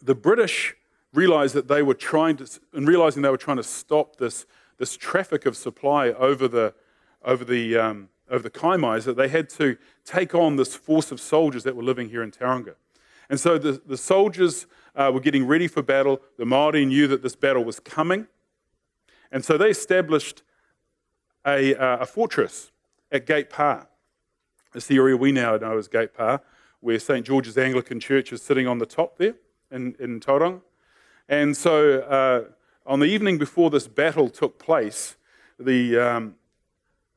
the 0.03 0.15
British 0.15 0.75
realized 1.13 1.55
that 1.55 1.69
they 1.69 1.83
were 1.83 1.95
trying 1.95 2.37
to, 2.37 2.61
and 2.73 2.87
realizing 2.87 3.23
they 3.23 3.31
were 3.31 3.37
trying 3.37 3.57
to 3.57 3.63
stop 3.63 4.17
this, 4.17 4.47
this 4.79 4.97
traffic 4.97 5.47
of 5.47 5.57
supply 5.57 6.11
over 6.11 6.47
the, 6.47 6.75
over 7.25 7.45
the, 7.45 7.77
um, 7.77 8.09
over 8.31 8.43
the 8.43 8.51
Kaimais, 8.51 9.05
that 9.05 9.17
they 9.17 9.29
had 9.29 9.49
to 9.51 9.77
take 10.05 10.35
on 10.35 10.57
this 10.57 10.75
force 10.75 11.11
of 11.11 11.21
soldiers 11.21 11.65
that 11.65 11.75
were 11.75 11.83
living 11.83 12.09
here 12.09 12.23
in 12.23 12.31
Tauranga. 12.31 12.75
And 13.29 13.39
so 13.39 13.59
the, 13.59 13.81
the 13.85 13.97
soldiers 13.97 14.67
uh, 14.95 15.11
were 15.13 15.21
getting 15.21 15.47
ready 15.47 15.69
for 15.69 15.83
battle. 15.83 16.21
The 16.37 16.45
Māori 16.45 16.87
knew 16.87 17.07
that 17.09 17.23
this 17.23 17.37
battle 17.37 17.65
was 17.65 17.79
coming. 17.81 18.27
And 19.33 19.45
so 19.45 19.57
they 19.57 19.71
established 19.71 20.43
a, 21.47 21.75
uh, 21.75 21.99
a 21.99 22.07
fortress 22.07 22.73
at 23.13 23.27
Gate 23.27 23.51
Pa. 23.51 23.87
It's 24.75 24.87
the 24.87 24.97
area 24.97 25.17
we 25.17 25.33
now 25.33 25.57
know 25.57 25.79
as 25.79 25.89
Gate 25.89 26.15
Pa, 26.15 26.41
where 26.81 26.99
St. 26.99 27.25
George's 27.27 27.59
Anglican 27.59 28.01
Church 28.01 28.33
is 28.33 28.43
sitting 28.43 28.67
on 28.67 28.79
the 28.79 28.87
top 28.87 29.19
there 29.19 29.35
in, 29.71 29.95
in 29.99 30.21
Tauranga. 30.21 30.63
And 31.31 31.57
so 31.57 32.01
uh, 32.01 32.51
on 32.85 32.99
the 32.99 33.07
evening 33.07 33.39
before 33.39 33.71
this 33.71 33.87
battle 33.87 34.29
took 34.29 34.59
place, 34.59 35.15
the, 35.61 35.97
um, 35.97 36.35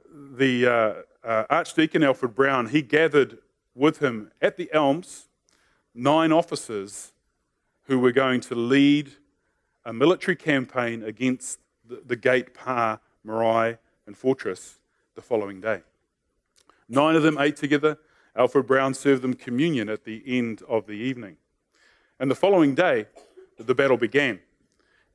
the 0.07 0.67
uh, 0.67 0.93
uh, 1.27 1.45
Archdeacon 1.49 2.03
Alfred 2.03 2.35
Brown, 2.35 2.67
he 2.67 2.83
gathered 2.83 3.39
with 3.73 3.97
him 3.97 4.31
at 4.39 4.55
the 4.55 4.71
Elms 4.71 5.29
nine 5.95 6.31
officers 6.31 7.11
who 7.85 7.97
were 7.97 8.11
going 8.11 8.39
to 8.41 8.53
lead 8.53 9.13
a 9.83 9.91
military 9.91 10.35
campaign 10.35 11.01
against 11.01 11.57
the, 11.83 12.03
the 12.05 12.15
Gate 12.15 12.53
Pa 12.53 12.99
marae 13.23 13.79
and 14.05 14.15
fortress 14.15 14.77
the 15.15 15.23
following 15.23 15.59
day. 15.59 15.81
Nine 16.87 17.15
of 17.15 17.23
them 17.23 17.39
ate 17.39 17.55
together. 17.55 17.97
Alfred 18.35 18.67
Brown 18.67 18.93
served 18.93 19.23
them 19.23 19.33
communion 19.33 19.89
at 19.89 20.03
the 20.03 20.21
end 20.27 20.61
of 20.69 20.85
the 20.85 20.93
evening. 20.93 21.37
And 22.19 22.29
the 22.29 22.35
following 22.35 22.75
day, 22.75 23.07
the 23.57 23.75
battle 23.75 23.97
began. 23.97 24.39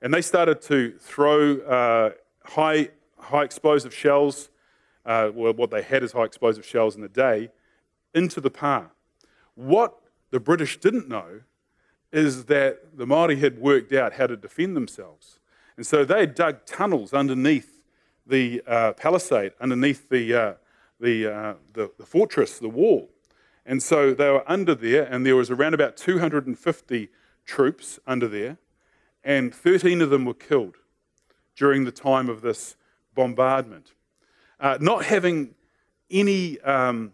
And 0.00 0.14
they 0.14 0.22
started 0.22 0.62
to 0.62 0.92
throw 1.00 1.58
uh, 1.58 2.10
high, 2.44 2.90
high 3.18 3.44
explosive 3.44 3.92
shells, 3.92 4.50
uh, 5.04 5.30
well, 5.34 5.52
what 5.54 5.70
they 5.70 5.82
had 5.82 6.04
as 6.04 6.12
high 6.12 6.24
explosive 6.24 6.64
shells 6.64 6.94
in 6.94 7.02
the 7.02 7.08
day, 7.08 7.50
into 8.14 8.40
the 8.40 8.50
pa. 8.50 8.86
What 9.54 9.98
the 10.30 10.40
British 10.40 10.78
didn't 10.78 11.08
know 11.08 11.40
is 12.12 12.44
that 12.44 12.96
the 12.96 13.06
Māori 13.06 13.38
had 13.38 13.58
worked 13.58 13.92
out 13.92 14.14
how 14.14 14.26
to 14.26 14.36
defend 14.36 14.76
themselves. 14.76 15.40
And 15.76 15.86
so 15.86 16.04
they 16.04 16.26
dug 16.26 16.64
tunnels 16.64 17.12
underneath 17.12 17.80
the 18.26 18.62
uh, 18.66 18.92
palisade, 18.92 19.52
underneath 19.60 20.08
the, 20.08 20.34
uh, 20.34 20.54
the, 21.00 21.26
uh, 21.26 21.54
the, 21.72 21.90
the, 21.98 22.06
fortress, 22.06 22.58
the 22.58 22.68
wall. 22.68 23.08
And 23.64 23.82
so 23.82 24.14
they 24.14 24.28
were 24.30 24.44
under 24.50 24.74
there, 24.74 25.04
and 25.04 25.24
there 25.24 25.36
was 25.36 25.50
around 25.50 25.74
about 25.74 25.96
250 25.96 27.08
troops 27.48 27.98
under 28.06 28.28
there, 28.28 28.58
and 29.24 29.52
13 29.52 30.00
of 30.00 30.10
them 30.10 30.24
were 30.24 30.34
killed 30.34 30.76
during 31.56 31.84
the 31.84 31.90
time 31.90 32.28
of 32.28 32.42
this 32.42 32.76
bombardment. 33.14 33.94
Uh, 34.60 34.78
not 34.80 35.04
having 35.06 35.54
any 36.10 36.60
um, 36.60 37.12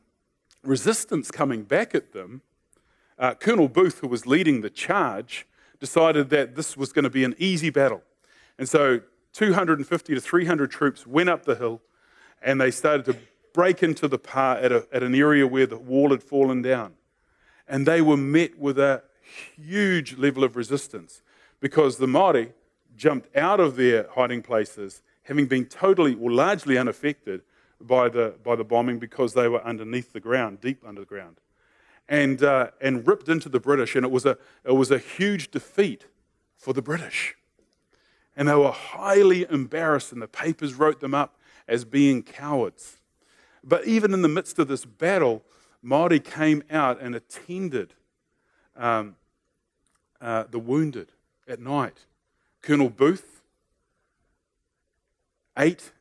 resistance 0.63 1.31
coming 1.31 1.63
back 1.63 1.95
at 1.95 2.13
them, 2.13 2.43
uh, 3.19 3.33
Colonel 3.35 3.69
Booth, 3.69 4.01
who 4.01 4.09
was 4.09 4.27
leading 4.27 4.61
the 4.61 4.69
charge, 4.69 5.47
decided 5.79 6.31
that 6.31 6.57
this 6.57 6.77
was 6.77 6.93
going 6.93 7.05
to 7.05 7.11
be 7.11 7.25
an 7.25 7.35
easy 7.39 7.71
battle. 7.71 8.03
And 8.59 8.69
so 8.69 9.01
250 9.33 10.15
to 10.15 10.21
300 10.21 10.71
troops 10.71 11.07
went 11.07 11.29
up 11.29 11.45
the 11.45 11.55
hill 11.55 11.81
and 12.43 12.61
they 12.61 12.71
started 12.71 13.05
to 13.07 13.17
break 13.53 13.83
into 13.83 14.09
the 14.09 14.19
Pa 14.19 14.55
at, 14.61 14.73
a, 14.73 14.87
at 14.93 15.03
an 15.03 15.15
area 15.15 15.47
where 15.47 15.67
the 15.67 15.79
wall 15.79 16.11
had 16.11 16.23
fallen 16.23 16.61
down. 16.61 16.95
And 17.69 17.87
they 17.87 18.03
were 18.03 18.17
met 18.17 18.59
with 18.59 18.79
a 18.79 19.03
huge 19.57 20.17
level 20.17 20.45
of 20.45 20.57
resistance 20.57 21.23
because 21.61 21.99
the 21.99 22.07
Māori 22.07 22.53
jumped 22.97 23.35
out 23.37 23.61
of 23.61 23.77
their 23.77 24.07
hiding 24.15 24.43
places, 24.43 25.03
having 25.25 25.47
been 25.47 25.67
totally 25.67 26.15
or 26.15 26.31
largely 26.31 26.79
unaffected 26.79 27.43
by 27.81 28.09
the, 28.09 28.35
by 28.43 28.57
the 28.57 28.65
bombing 28.65 28.99
because 28.99 29.35
they 29.35 29.49
were 29.49 29.63
underneath 29.65 30.13
the 30.13 30.21
ground, 30.21 30.61
deep 30.61 30.83
underground, 30.87 31.37
and, 32.09 32.43
uh, 32.43 32.71
and 32.81 33.07
ripped 33.07 33.29
into 33.29 33.49
the 33.49 33.61
British. 33.61 33.97
And 33.97 34.05
it 34.05 34.11
was, 34.11 34.27
a, 34.27 34.39
it 34.65 34.73
was 34.73 34.91
a 34.91 34.99
huge 34.99 35.51
defeat 35.51 36.07
for 36.57 36.73
the 36.73 36.83
British. 36.83 37.35
And 38.37 38.49
they 38.49 38.55
were 38.55 38.73
highly 38.73 39.47
embarrassed, 39.49 40.13
and 40.13 40.21
the 40.21 40.29
papers 40.29 40.75
wrote 40.75 41.01
them 41.01 41.15
up 41.15 41.39
as 41.69 41.85
being 41.85 42.23
cowards. 42.23 42.99
But 43.63 43.87
even 43.87 44.13
in 44.13 44.23
the 44.23 44.29
midst 44.29 44.59
of 44.59 44.69
this 44.69 44.85
battle, 44.85 45.43
Māori 45.85 46.23
came 46.23 46.63
out 46.71 47.01
and 47.01 47.15
attended 47.15 47.95
um, 48.77 49.17
uh, 50.25 50.45
the 50.51 50.59
wounded 50.59 51.13
at 51.47 51.61
night. 51.61 52.07
Colonel 52.63 52.89
Booth, 52.89 53.43
eight 55.59 55.93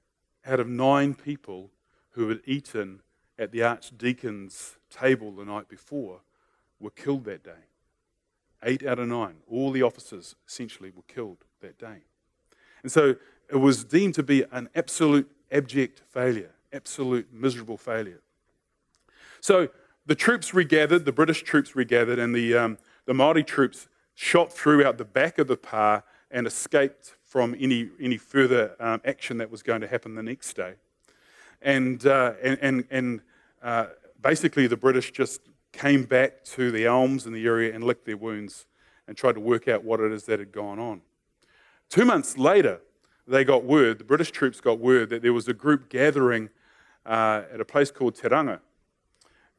out 0.45 0.61
of 0.61 0.67
nine 0.67 1.13
people 1.13 1.71
who 2.11 2.29
had 2.29 2.39
eaten 2.45 3.01
at 3.37 3.51
the 3.51 3.61
archdeacon's 3.61 4.77
table 4.89 5.31
the 5.31 5.43
night 5.43 5.67
before 5.67 6.21
were 6.79 6.89
killed 6.89 7.25
that 7.25 7.43
day. 7.43 7.67
Eight 8.63 8.85
out 8.85 8.97
of 8.97 9.09
nine, 9.09 9.35
all 9.45 9.71
the 9.71 9.83
officers 9.83 10.35
essentially 10.47 10.89
were 10.89 11.03
killed 11.03 11.43
that 11.59 11.77
day. 11.77 12.03
And 12.81 12.91
so 12.91 13.15
it 13.49 13.57
was 13.57 13.83
deemed 13.83 14.15
to 14.15 14.23
be 14.23 14.45
an 14.53 14.69
absolute 14.73 15.29
abject 15.51 16.01
failure, 16.09 16.51
absolute 16.71 17.27
miserable 17.33 17.77
failure. 17.77 18.21
So 19.41 19.67
the 20.05 20.15
troops 20.15 20.53
regathered, 20.53 21.03
the 21.03 21.11
British 21.11 21.43
troops 21.43 21.75
regathered, 21.75 22.19
and 22.19 22.33
the, 22.33 22.55
um, 22.55 22.77
the 23.05 23.13
Māori 23.13 23.45
troops 23.45 23.89
shot 24.15 24.51
through 24.51 24.85
out 24.85 24.97
the 24.97 25.05
back 25.05 25.37
of 25.37 25.47
the 25.47 25.57
pa 25.57 26.03
and 26.31 26.47
escaped 26.47 27.15
from 27.23 27.55
any, 27.59 27.89
any 27.99 28.17
further 28.17 28.75
um, 28.79 29.01
action 29.05 29.37
that 29.37 29.49
was 29.49 29.63
going 29.63 29.81
to 29.81 29.87
happen 29.87 30.15
the 30.15 30.23
next 30.23 30.53
day. 30.55 30.73
And, 31.61 32.05
uh, 32.05 32.33
and, 32.41 32.57
and, 32.61 32.85
and 32.91 33.21
uh, 33.61 33.87
basically, 34.21 34.67
the 34.67 34.77
British 34.77 35.11
just 35.11 35.41
came 35.71 36.03
back 36.03 36.43
to 36.43 36.71
the 36.71 36.85
elms 36.85 37.25
in 37.25 37.33
the 37.33 37.45
area 37.45 37.73
and 37.73 37.83
licked 37.83 38.05
their 38.05 38.17
wounds 38.17 38.65
and 39.07 39.17
tried 39.17 39.33
to 39.33 39.39
work 39.39 39.67
out 39.67 39.83
what 39.83 39.99
it 39.99 40.11
is 40.11 40.25
that 40.25 40.39
had 40.39 40.51
gone 40.51 40.79
on. 40.79 41.01
Two 41.89 42.05
months 42.05 42.37
later, 42.37 42.81
they 43.27 43.43
got 43.43 43.63
word, 43.63 43.99
the 43.99 44.03
British 44.03 44.31
troops 44.31 44.59
got 44.59 44.79
word 44.79 45.09
that 45.09 45.21
there 45.21 45.33
was 45.33 45.47
a 45.47 45.53
group 45.53 45.89
gathering 45.89 46.49
uh, 47.05 47.43
at 47.51 47.59
a 47.59 47.65
place 47.65 47.91
called 47.91 48.15
Te 48.15 48.27
Ranga. 48.27 48.61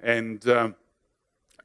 And, 0.01 0.47
um, 0.49 0.75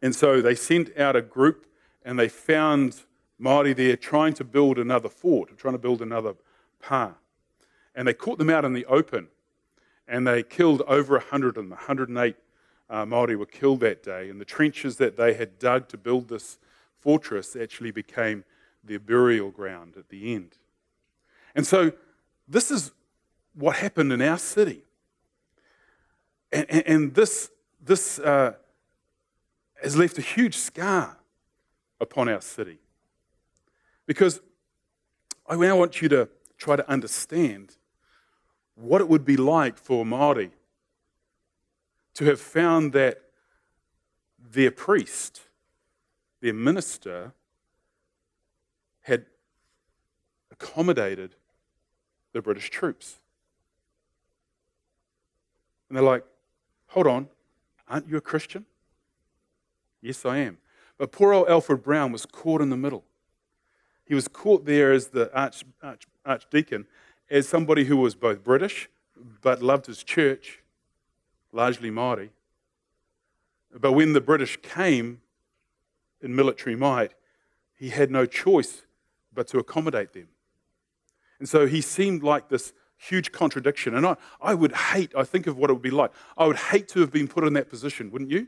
and 0.02 0.16
so 0.16 0.42
they 0.42 0.56
sent 0.56 0.98
out 0.98 1.16
a 1.16 1.22
group 1.22 1.66
and 2.04 2.18
they 2.18 2.30
found 2.30 3.04
Māori 3.40 3.76
there 3.76 3.96
trying 3.96 4.34
to 4.34 4.44
build 4.44 4.78
another 4.78 5.10
fort, 5.10 5.58
trying 5.58 5.74
to 5.74 5.80
build 5.80 6.02
another 6.02 6.36
pa. 6.82 7.14
And 7.96 8.08
they 8.08 8.14
caught 8.14 8.38
them 8.38 8.50
out 8.50 8.66
in 8.66 8.74
the 8.74 8.86
open 8.86 9.28
and 10.08 10.26
they 10.26 10.44
killed 10.44 10.82
over 10.88 11.16
100 11.16 11.50
of 11.50 11.56
them. 11.56 11.70
108 11.70 12.36
uh, 12.90 13.06
Māori 13.06 13.38
were 13.38 13.46
killed 13.46 13.82
that 13.82 14.04
day. 14.04 14.30
And 14.30 14.42
the 14.42 14.46
trenches 14.46 14.98
that 14.98 15.16
they 15.16 15.34
had 15.36 15.60
dug 15.60 15.88
to 15.90 15.98
build 15.98 16.28
this 16.28 16.58
fortress 17.00 17.56
actually 17.56 17.92
became 17.92 18.44
their 18.84 19.00
burial 19.00 19.52
ground 19.52 19.96
at 19.98 20.10
the 20.10 20.34
end. 20.34 20.58
And 21.56 21.66
so 21.66 21.92
this 22.48 22.72
is 22.72 22.92
what 23.54 23.78
happened 23.78 24.12
in 24.12 24.22
our 24.22 24.38
city. 24.38 24.84
And, 26.52 26.66
and, 26.70 26.84
and 26.88 27.14
this, 27.14 27.52
this 27.84 28.20
uh, 28.20 28.54
has 29.82 29.96
left 29.96 30.18
a 30.18 30.22
huge 30.22 30.56
scar 30.56 31.19
upon 32.00 32.30
our 32.30 32.42
city. 32.42 32.80
Because 34.06 34.42
I 35.48 35.56
now 35.56 35.78
want 35.78 36.02
you 36.02 36.10
to 36.10 36.30
try 36.58 36.76
to 36.76 36.90
understand 36.90 37.76
what 38.76 39.02
it 39.02 39.10
would 39.10 39.26
be 39.26 39.38
like 39.38 39.78
for 39.78 40.06
Māori 40.06 40.52
to 42.16 42.26
have 42.26 42.40
found 42.40 42.94
that 42.94 43.22
their 44.52 44.72
priest, 44.72 45.42
their 46.42 46.54
minister, 46.54 47.34
had 49.02 49.26
accommodated 50.52 51.36
the 52.34 52.42
British 52.42 52.70
troops. 52.70 53.20
And 55.88 55.98
they're 55.98 56.04
like, 56.04 56.24
hold 56.88 57.08
on, 57.08 57.28
aren't 57.88 58.08
you 58.08 58.18
a 58.18 58.22
Christian? 58.22 58.66
Yes, 60.02 60.26
I 60.26 60.38
am. 60.38 60.58
But 61.00 61.12
poor 61.14 61.34
old 61.34 61.50
Alfred 61.50 61.82
Brown 61.82 62.12
was 62.12 62.28
caught 62.28 62.62
in 62.62 62.70
the 62.70 62.78
middle. 62.78 63.04
He 64.06 64.14
was 64.14 64.28
caught 64.28 64.66
there 64.66 64.92
as 64.92 65.08
the 65.08 65.34
arch, 65.36 65.64
arch, 65.82 66.06
archdeacon, 66.26 66.86
as 67.32 67.48
somebody 67.48 67.86
who 67.86 67.98
was 67.98 68.14
both 68.14 68.44
British 68.44 68.90
but 69.42 69.62
loved 69.64 69.86
his 69.86 70.04
church, 70.04 70.60
largely 71.52 71.90
Māori. 71.90 72.30
But 73.74 73.94
when 73.94 74.14
the 74.14 74.22
British 74.22 74.58
came 74.62 75.22
in 76.22 76.36
military 76.36 76.76
might, 76.76 77.14
he 77.76 77.90
had 77.90 78.12
no 78.12 78.26
choice 78.26 78.84
but 79.34 79.48
to 79.48 79.58
accommodate 79.58 80.14
them. 80.14 80.28
And 81.40 81.48
so 81.48 81.66
he 81.66 81.80
seemed 81.80 82.24
like 82.24 82.50
this 82.50 82.74
huge 82.98 83.32
contradiction. 83.32 83.96
And 83.96 84.06
I, 84.06 84.18
I 84.42 84.54
would 84.54 84.74
hate, 84.74 85.14
I 85.16 85.24
think 85.24 85.48
of 85.48 85.58
what 85.58 85.70
it 85.70 85.74
would 85.74 85.82
be 85.82 85.92
like. 85.92 86.12
I 86.38 86.46
would 86.46 86.58
hate 86.58 86.90
to 86.90 87.00
have 87.00 87.12
been 87.12 87.30
put 87.30 87.46
in 87.46 87.54
that 87.54 87.70
position, 87.70 88.12
wouldn't 88.12 88.32
you? 88.32 88.48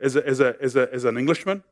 As, 0.00 0.16
a, 0.16 0.26
as, 0.26 0.40
a, 0.40 0.56
as, 0.60 0.76
a, 0.76 0.92
as 0.92 1.04
an 1.04 1.16
Englishman, 1.16 1.62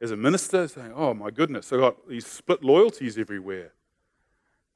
as 0.00 0.10
a 0.10 0.16
minister, 0.16 0.66
saying, 0.68 0.92
oh 0.94 1.12
my 1.12 1.30
goodness, 1.30 1.72
I 1.72 1.76
got 1.76 2.08
these 2.08 2.26
split 2.26 2.62
loyalties 2.62 3.18
everywhere. 3.18 3.72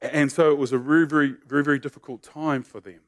And 0.02 0.30
so 0.30 0.50
it 0.50 0.58
was 0.58 0.72
a 0.72 0.78
very, 0.78 1.06
very, 1.06 1.34
very, 1.46 1.64
very 1.64 1.78
difficult 1.78 2.22
time 2.22 2.62
for 2.62 2.80
them. 2.80 3.00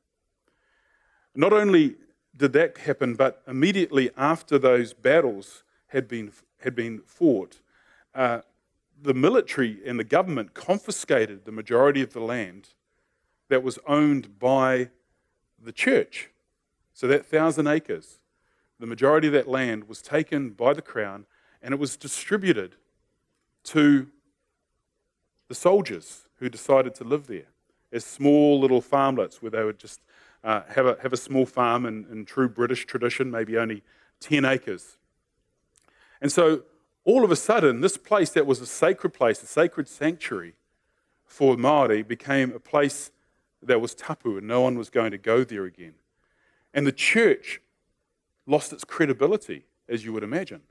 Not 1.35 1.53
only 1.53 1.97
did 2.35 2.53
that 2.55 2.79
happen, 2.79 3.15
but 3.15 3.43
immediately 3.47 4.11
after 4.17 4.59
those 4.59 4.95
battles 4.95 5.65
had 5.89 6.09
been, 6.09 6.33
had 6.61 6.75
been 6.75 7.01
fought, 7.05 7.61
uh, 8.15 8.41
the 9.01 9.15
military 9.15 9.79
and 9.85 9.99
the 9.99 10.05
government 10.05 10.55
confiscated 10.55 11.45
the 11.45 11.53
majority 11.53 12.01
of 12.01 12.13
the 12.13 12.21
land 12.21 12.71
that 13.49 13.63
was 13.63 13.79
owned 13.87 14.39
by 14.39 14.91
the 15.63 15.73
church. 15.73 16.31
So 16.95 17.07
that 17.09 17.27
thousand 17.27 17.67
acres, 17.67 18.21
the 18.79 18.87
majority 18.87 19.27
of 19.27 19.33
that 19.33 19.49
land 19.49 19.89
was 19.89 20.03
taken 20.03 20.51
by 20.51 20.73
the 20.73 20.83
crown 20.83 21.27
and 21.63 21.73
it 21.73 21.81
was 21.81 21.97
distributed 21.97 22.77
to 23.65 24.09
the 25.49 25.55
soldiers 25.55 26.27
who 26.39 26.49
decided 26.49 26.95
to 26.95 27.05
live 27.05 27.27
there 27.27 27.49
as 27.93 28.05
small 28.05 28.61
little 28.61 28.83
farmlets 28.83 29.37
where 29.37 29.51
they 29.51 29.65
would 29.65 29.79
just 29.79 30.01
uh, 30.45 30.63
have, 30.69 30.87
a, 30.87 30.97
have 31.03 31.13
a 31.13 31.17
small 31.17 31.47
farm 31.47 31.87
in, 31.87 32.07
in 32.11 32.25
true 32.25 32.49
British 32.49 32.85
tradition, 32.87 33.31
maybe 33.31 33.57
only 33.57 33.83
10 34.21 34.45
acres. 34.45 34.97
And 36.21 36.31
so 36.31 36.63
all 37.05 37.25
of 37.25 37.31
a 37.31 37.37
sudden, 37.37 37.81
this 37.81 37.97
place 37.97 38.31
that 38.31 38.47
was 38.47 38.61
a 38.61 38.67
sacred 38.67 39.11
place, 39.11 39.43
a 39.43 39.47
sacred 39.47 39.89
sanctuary 39.89 40.55
for 41.25 41.57
Māori, 41.57 42.07
became 42.07 42.53
a 42.53 42.61
place 42.61 43.11
that 43.63 43.81
was 43.81 43.95
tapu 43.95 44.37
and 44.37 44.47
no 44.47 44.61
one 44.61 44.77
was 44.77 44.91
going 44.91 45.11
to 45.11 45.19
go 45.19 45.45
there 45.45 45.65
again. 45.65 45.95
And 46.75 46.87
the 46.87 46.93
church 46.93 47.61
lost 48.47 48.73
its 48.73 48.85
credibility, 48.85 49.65
as 49.89 50.05
you 50.05 50.13
would 50.13 50.23
imagine. 50.23 50.63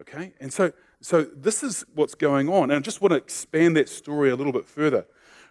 Okay? 0.00 0.32
And 0.40 0.52
so, 0.52 0.72
so 1.00 1.22
this 1.22 1.62
is 1.62 1.84
what's 1.94 2.14
going 2.14 2.48
on. 2.48 2.64
And 2.70 2.74
I 2.74 2.80
just 2.80 3.00
want 3.00 3.12
to 3.12 3.16
expand 3.16 3.76
that 3.76 3.88
story 3.88 4.30
a 4.30 4.36
little 4.36 4.52
bit 4.52 4.64
further. 4.64 5.06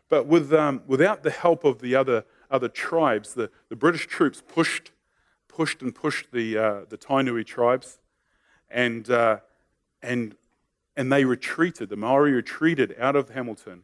But 0.10 0.26
with, 0.26 0.54
um, 0.54 0.82
without 0.88 1.24
the 1.24 1.32
help 1.32 1.64
of 1.64 1.80
the 1.80 1.96
other, 1.96 2.26
other 2.50 2.70
tribes, 2.70 3.34
the, 3.34 3.50
the 3.70 3.76
British 3.76 4.08
troops 4.08 4.42
pushed, 4.48 4.92
pushed 5.48 5.82
and 5.82 5.94
pushed 5.94 6.32
the, 6.32 6.58
uh, 6.58 6.82
the 6.88 6.98
Tainui 6.98 7.46
tribes 7.46 8.00
and, 8.70 9.10
uh, 9.10 9.38
and, 10.02 10.36
and 10.96 11.12
they 11.12 11.26
retreated. 11.26 11.90
The 11.90 11.98
Maori 11.98 12.32
retreated 12.32 12.96
out 13.00 13.16
of 13.16 13.30
Hamilton 13.30 13.84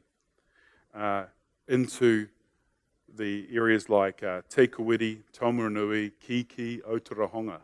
uh, 0.94 1.26
into 1.68 2.28
the 3.16 3.48
areas 3.52 3.90
like 3.90 4.24
uh, 4.24 4.42
Te 4.50 4.68
Kuiti, 4.68 5.20
Taumarunui, 5.38 6.12
Kiki, 6.20 6.80
Otorohanga, 6.80 7.60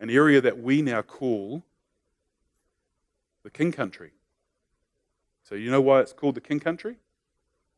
an 0.00 0.10
area 0.10 0.40
that 0.40 0.58
we 0.58 0.82
now 0.82 1.02
call 1.02 1.62
the 3.42 3.50
King 3.50 3.72
Country. 3.72 4.12
So, 5.42 5.54
you 5.54 5.70
know 5.70 5.80
why 5.80 6.00
it's 6.00 6.12
called 6.12 6.34
the 6.34 6.40
King 6.40 6.60
Country? 6.60 6.96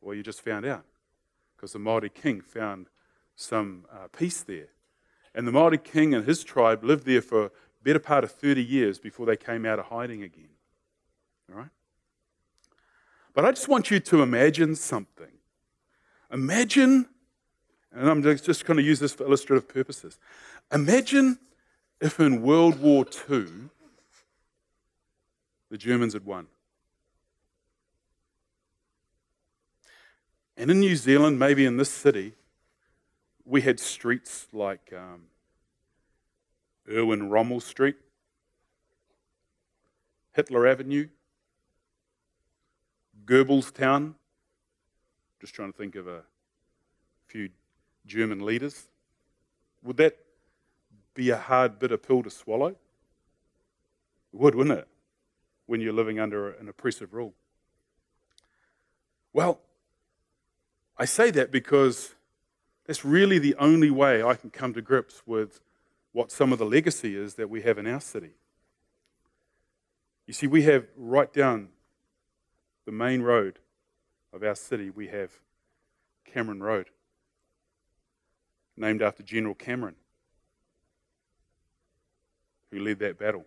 Well, 0.01 0.15
you 0.15 0.23
just 0.23 0.41
found 0.41 0.65
out. 0.65 0.85
Because 1.55 1.73
the 1.73 1.79
Maori 1.79 2.09
king 2.09 2.41
found 2.41 2.87
some 3.35 3.85
uh, 3.91 4.07
peace 4.15 4.43
there. 4.43 4.67
And 5.33 5.47
the 5.47 5.51
Maori 5.51 5.77
king 5.77 6.13
and 6.13 6.25
his 6.25 6.43
tribe 6.43 6.83
lived 6.83 7.05
there 7.05 7.21
for 7.21 7.51
better 7.83 7.99
part 7.99 8.23
of 8.23 8.31
30 8.31 8.63
years 8.63 8.99
before 8.99 9.25
they 9.25 9.37
came 9.37 9.65
out 9.65 9.79
of 9.79 9.85
hiding 9.85 10.23
again. 10.23 10.49
All 11.51 11.59
right? 11.59 11.69
But 13.33 13.45
I 13.45 13.51
just 13.51 13.67
want 13.67 13.91
you 13.91 13.99
to 13.99 14.21
imagine 14.21 14.75
something. 14.75 15.31
Imagine, 16.31 17.07
and 17.91 18.09
I'm 18.09 18.21
just 18.21 18.65
going 18.65 18.77
to 18.77 18.83
use 18.83 18.99
this 18.99 19.13
for 19.13 19.25
illustrative 19.25 19.67
purposes. 19.67 20.17
Imagine 20.71 21.39
if 22.01 22.19
in 22.19 22.41
World 22.41 22.79
War 22.79 23.05
II 23.29 23.45
the 25.69 25.77
Germans 25.77 26.13
had 26.13 26.25
won. 26.25 26.47
And 30.57 30.71
in 30.71 30.79
New 30.79 30.95
Zealand, 30.95 31.37
maybe 31.37 31.65
in 31.65 31.77
this 31.77 31.89
city, 31.89 32.33
we 33.43 33.61
had 33.61 33.79
streets 33.79 34.47
like 34.53 34.93
um, 34.95 35.23
Erwin 36.89 37.29
Rommel 37.29 37.59
Street, 37.59 37.97
Hitler 40.33 40.65
Avenue, 40.65 41.09
Goebbels 43.25 43.73
Town. 43.73 44.15
Just 45.45 45.53
trying 45.53 45.71
to 45.71 45.77
think 45.77 45.93
of 45.93 46.07
a 46.07 46.23
few 47.27 47.49
German 48.07 48.43
leaders. 48.43 48.87
Would 49.83 49.97
that 49.97 50.17
be 51.13 51.29
a 51.29 51.37
hard 51.37 51.77
bitter 51.77 51.97
pill 51.97 52.23
to 52.23 52.31
swallow? 52.31 52.69
It 52.69 52.77
would, 54.31 54.55
wouldn't 54.55 54.79
it? 54.79 54.87
When 55.67 55.81
you're 55.81 55.93
living 55.93 56.19
under 56.19 56.49
an 56.49 56.67
oppressive 56.67 57.13
rule. 57.13 57.35
Well, 59.33 59.59
I 60.97 61.05
say 61.05 61.29
that 61.29 61.51
because 61.51 62.15
that's 62.87 63.05
really 63.05 63.37
the 63.37 63.53
only 63.59 63.91
way 63.91 64.23
I 64.23 64.33
can 64.33 64.49
come 64.49 64.73
to 64.73 64.81
grips 64.81 65.21
with 65.27 65.59
what 66.11 66.31
some 66.31 66.53
of 66.53 66.57
the 66.57 66.65
legacy 66.65 67.15
is 67.15 67.35
that 67.35 67.51
we 67.51 67.61
have 67.61 67.77
in 67.77 67.85
our 67.85 68.01
city. 68.01 68.31
You 70.25 70.33
see, 70.33 70.47
we 70.47 70.63
have 70.63 70.87
right 70.97 71.31
down 71.31 71.67
the 72.87 72.91
main 72.91 73.21
road 73.21 73.59
of 74.35 74.43
our 74.43 74.55
city, 74.55 74.89
we 74.89 75.07
have 75.07 75.31
Cameron 76.25 76.61
Road, 76.61 76.89
named 78.75 79.01
after 79.01 79.23
General 79.23 79.55
Cameron, 79.55 79.95
who 82.69 82.79
led 82.79 82.99
that 82.99 83.17
battle. 83.17 83.45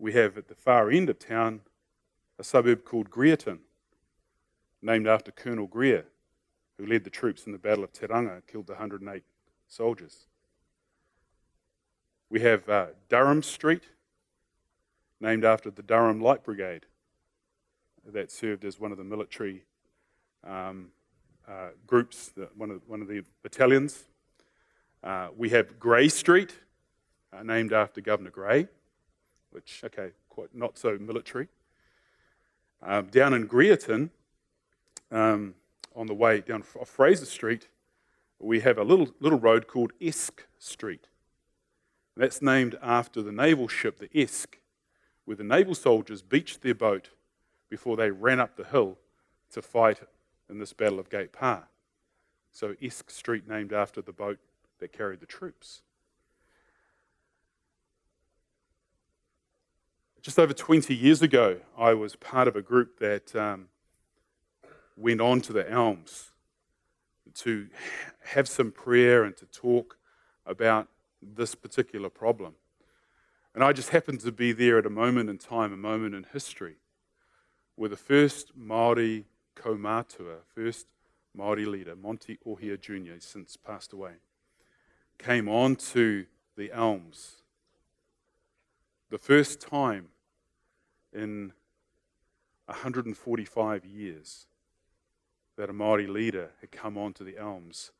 We 0.00 0.12
have 0.14 0.36
at 0.36 0.48
the 0.48 0.56
far 0.56 0.90
end 0.90 1.08
of 1.08 1.20
town 1.20 1.60
a 2.36 2.42
suburb 2.42 2.84
called 2.84 3.10
Greerton, 3.10 3.60
named 4.82 5.06
after 5.06 5.30
Colonel 5.30 5.68
Greer, 5.68 6.06
who 6.76 6.84
led 6.84 7.04
the 7.04 7.10
troops 7.10 7.46
in 7.46 7.52
the 7.52 7.58
Battle 7.58 7.84
of 7.84 7.92
Te 7.92 8.06
Ranga 8.06 8.34
and 8.34 8.46
killed 8.46 8.66
the 8.66 8.72
108 8.72 9.22
soldiers. 9.68 10.26
We 12.28 12.40
have 12.40 12.68
uh, 12.68 12.86
Durham 13.08 13.44
Street, 13.44 13.84
named 15.20 15.44
after 15.44 15.70
the 15.70 15.82
Durham 15.82 16.20
Light 16.20 16.42
Brigade, 16.42 16.86
that 18.12 18.30
served 18.30 18.64
as 18.64 18.78
one 18.78 18.92
of 18.92 18.98
the 18.98 19.04
military 19.04 19.62
um, 20.46 20.88
uh, 21.48 21.68
groups, 21.86 22.32
one, 22.56 22.70
of, 22.70 22.80
one 22.86 23.00
of 23.00 23.08
the 23.08 23.22
battalions. 23.42 24.04
Uh, 25.02 25.28
we 25.36 25.50
have 25.50 25.78
Grey 25.78 26.08
Street, 26.08 26.54
uh, 27.32 27.42
named 27.42 27.72
after 27.72 28.00
Governor 28.00 28.30
Grey, 28.30 28.68
which, 29.50 29.82
okay, 29.84 30.10
quite 30.28 30.54
not 30.54 30.78
so 30.78 30.98
military. 30.98 31.48
Um, 32.82 33.06
down 33.06 33.34
in 33.34 33.46
Greerton, 33.46 34.10
um, 35.10 35.54
on 35.96 36.06
the 36.06 36.14
way 36.14 36.40
down 36.40 36.62
Fraser 36.62 37.26
Street, 37.26 37.68
we 38.38 38.60
have 38.60 38.78
a 38.78 38.84
little, 38.84 39.08
little 39.20 39.38
road 39.38 39.66
called 39.66 39.92
Esk 40.00 40.46
Street. 40.58 41.08
That's 42.16 42.42
named 42.42 42.76
after 42.82 43.22
the 43.22 43.32
naval 43.32 43.68
ship, 43.68 43.98
the 43.98 44.10
Esk, 44.18 44.58
where 45.24 45.36
the 45.36 45.44
naval 45.44 45.74
soldiers 45.74 46.22
beached 46.22 46.62
their 46.62 46.74
boat 46.74 47.10
before 47.74 47.96
they 47.96 48.08
ran 48.08 48.38
up 48.38 48.54
the 48.54 48.62
hill 48.62 48.96
to 49.50 49.60
fight 49.60 49.98
in 50.48 50.60
this 50.60 50.72
Battle 50.72 51.00
of 51.00 51.10
Gate 51.10 51.32
Pā. 51.32 51.64
So 52.52 52.76
Esk 52.80 53.10
Street 53.10 53.48
named 53.48 53.72
after 53.72 54.00
the 54.00 54.12
boat 54.12 54.38
that 54.78 54.92
carried 54.92 55.18
the 55.18 55.26
troops. 55.26 55.82
Just 60.22 60.38
over 60.38 60.52
20 60.52 60.94
years 60.94 61.20
ago, 61.20 61.56
I 61.76 61.94
was 61.94 62.14
part 62.14 62.46
of 62.46 62.54
a 62.54 62.62
group 62.62 63.00
that 63.00 63.34
um, 63.34 63.66
went 64.96 65.20
on 65.20 65.40
to 65.40 65.52
the 65.52 65.68
Elms 65.68 66.30
to 67.38 67.66
have 68.26 68.46
some 68.46 68.70
prayer 68.70 69.24
and 69.24 69.36
to 69.36 69.46
talk 69.46 69.98
about 70.46 70.86
this 71.20 71.56
particular 71.56 72.08
problem. 72.08 72.54
And 73.52 73.64
I 73.64 73.72
just 73.72 73.88
happened 73.88 74.20
to 74.20 74.30
be 74.30 74.52
there 74.52 74.78
at 74.78 74.86
a 74.86 74.90
moment 74.90 75.28
in 75.28 75.38
time, 75.38 75.72
a 75.72 75.76
moment 75.76 76.14
in 76.14 76.24
history, 76.32 76.76
where 77.76 77.88
the 77.88 77.96
first 77.96 78.58
Māori 78.58 79.24
kaumatua, 79.56 80.38
first 80.54 80.86
Māori 81.36 81.66
leader, 81.66 81.96
Monty 81.96 82.38
Ohia 82.46 82.76
Jr., 82.76 83.18
since 83.18 83.56
passed 83.56 83.92
away, 83.92 84.12
came 85.18 85.48
on 85.48 85.76
to 85.76 86.26
the 86.56 86.72
Elms. 86.72 87.42
The 89.10 89.18
first 89.18 89.60
time 89.60 90.08
in 91.12 91.52
145 92.66 93.84
years 93.84 94.46
that 95.56 95.70
a 95.70 95.72
Māori 95.72 96.08
leader 96.08 96.50
had 96.60 96.72
come 96.72 96.96
onto 96.98 97.24
the 97.24 97.38
Elms 97.38 97.92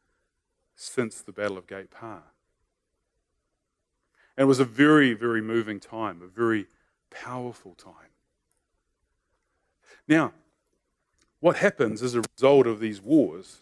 since 0.74 1.20
the 1.20 1.32
Battle 1.32 1.58
of 1.58 1.66
Gate 1.66 1.90
Pā. 1.90 2.22
And 4.36 4.44
it 4.44 4.48
was 4.48 4.58
a 4.58 4.64
very, 4.64 5.12
very 5.12 5.40
moving 5.40 5.78
time, 5.78 6.20
a 6.20 6.26
very 6.26 6.66
powerful 7.10 7.74
time. 7.74 8.13
Now, 10.06 10.32
what 11.40 11.56
happens 11.56 12.02
as 12.02 12.14
a 12.14 12.22
result 12.22 12.66
of 12.66 12.80
these 12.80 13.00
wars 13.00 13.58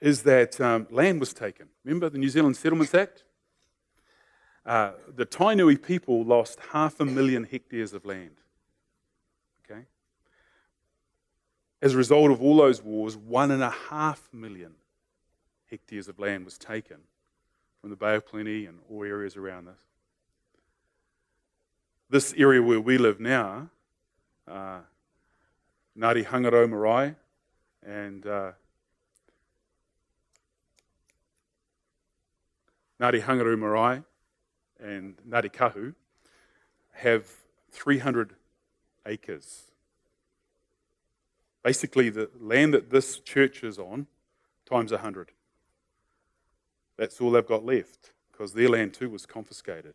is 0.00 0.22
that 0.22 0.60
um, 0.60 0.86
land 0.90 1.20
was 1.20 1.32
taken. 1.32 1.68
Remember 1.84 2.08
the 2.08 2.18
New 2.18 2.28
Zealand 2.28 2.56
Settlements 2.56 2.94
Act? 2.94 3.24
Uh, 4.64 4.92
the 5.14 5.26
Tainui 5.26 5.80
people 5.80 6.24
lost 6.24 6.58
half 6.72 7.00
a 7.00 7.04
million 7.04 7.44
hectares 7.44 7.92
of 7.92 8.04
land. 8.04 8.36
Okay? 9.64 9.82
As 11.82 11.94
a 11.94 11.96
result 11.96 12.30
of 12.30 12.42
all 12.42 12.56
those 12.56 12.82
wars, 12.82 13.16
one 13.16 13.50
and 13.50 13.62
a 13.62 13.70
half 13.70 14.28
million 14.32 14.72
hectares 15.70 16.08
of 16.08 16.18
land 16.18 16.44
was 16.44 16.58
taken 16.58 16.98
from 17.80 17.90
the 17.90 17.96
Bay 17.96 18.14
of 18.14 18.26
Plenty 18.26 18.66
and 18.66 18.78
all 18.90 19.04
areas 19.04 19.36
around 19.36 19.66
this. 19.66 19.80
This 22.10 22.34
area 22.36 22.62
where 22.62 22.80
we 22.80 22.98
live 22.98 23.20
now, 23.20 23.70
uh, 24.48 24.80
Ngāti 25.98 26.26
Hangarau 26.26 26.68
Marae 26.68 27.14
and 27.84 28.26
uh, 28.26 28.52
Ngāti 33.00 33.22
Hangarau 33.22 33.58
Marae 33.58 34.02
and 34.78 35.16
Ngāti 35.28 35.52
Kahu 35.52 35.94
have 36.92 37.26
300 37.72 38.34
acres 39.06 39.70
Basically, 41.62 42.08
the 42.08 42.30
land 42.38 42.72
that 42.74 42.90
this 42.90 43.18
church 43.18 43.62
is 43.62 43.78
on 43.78 44.06
times 44.68 44.92
100. 44.92 45.32
That's 46.96 47.20
all 47.20 47.30
they've 47.30 47.46
got 47.46 47.64
left 47.64 48.12
because 48.32 48.54
their 48.54 48.70
land 48.70 48.94
too 48.94 49.10
was 49.10 49.26
confiscated. 49.26 49.94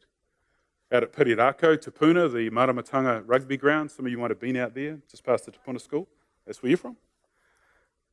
Out 0.92 1.02
at 1.02 1.12
Pirirākau, 1.12 1.82
Te 1.82 1.90
Puna, 1.90 2.30
the 2.30 2.50
Maramatanga 2.52 3.24
rugby 3.26 3.58
ground, 3.58 3.90
some 3.90 4.06
of 4.06 4.12
you 4.12 4.20
might 4.20 4.30
have 4.30 4.40
been 4.40 4.56
out 4.56 4.76
there 4.76 5.00
just 5.10 5.24
past 5.24 5.46
the 5.46 5.52
Te 5.52 5.58
Puna 5.66 5.80
school. 5.80 6.08
That's 6.46 6.62
where 6.62 6.70
you're 6.70 6.78
from. 6.78 6.96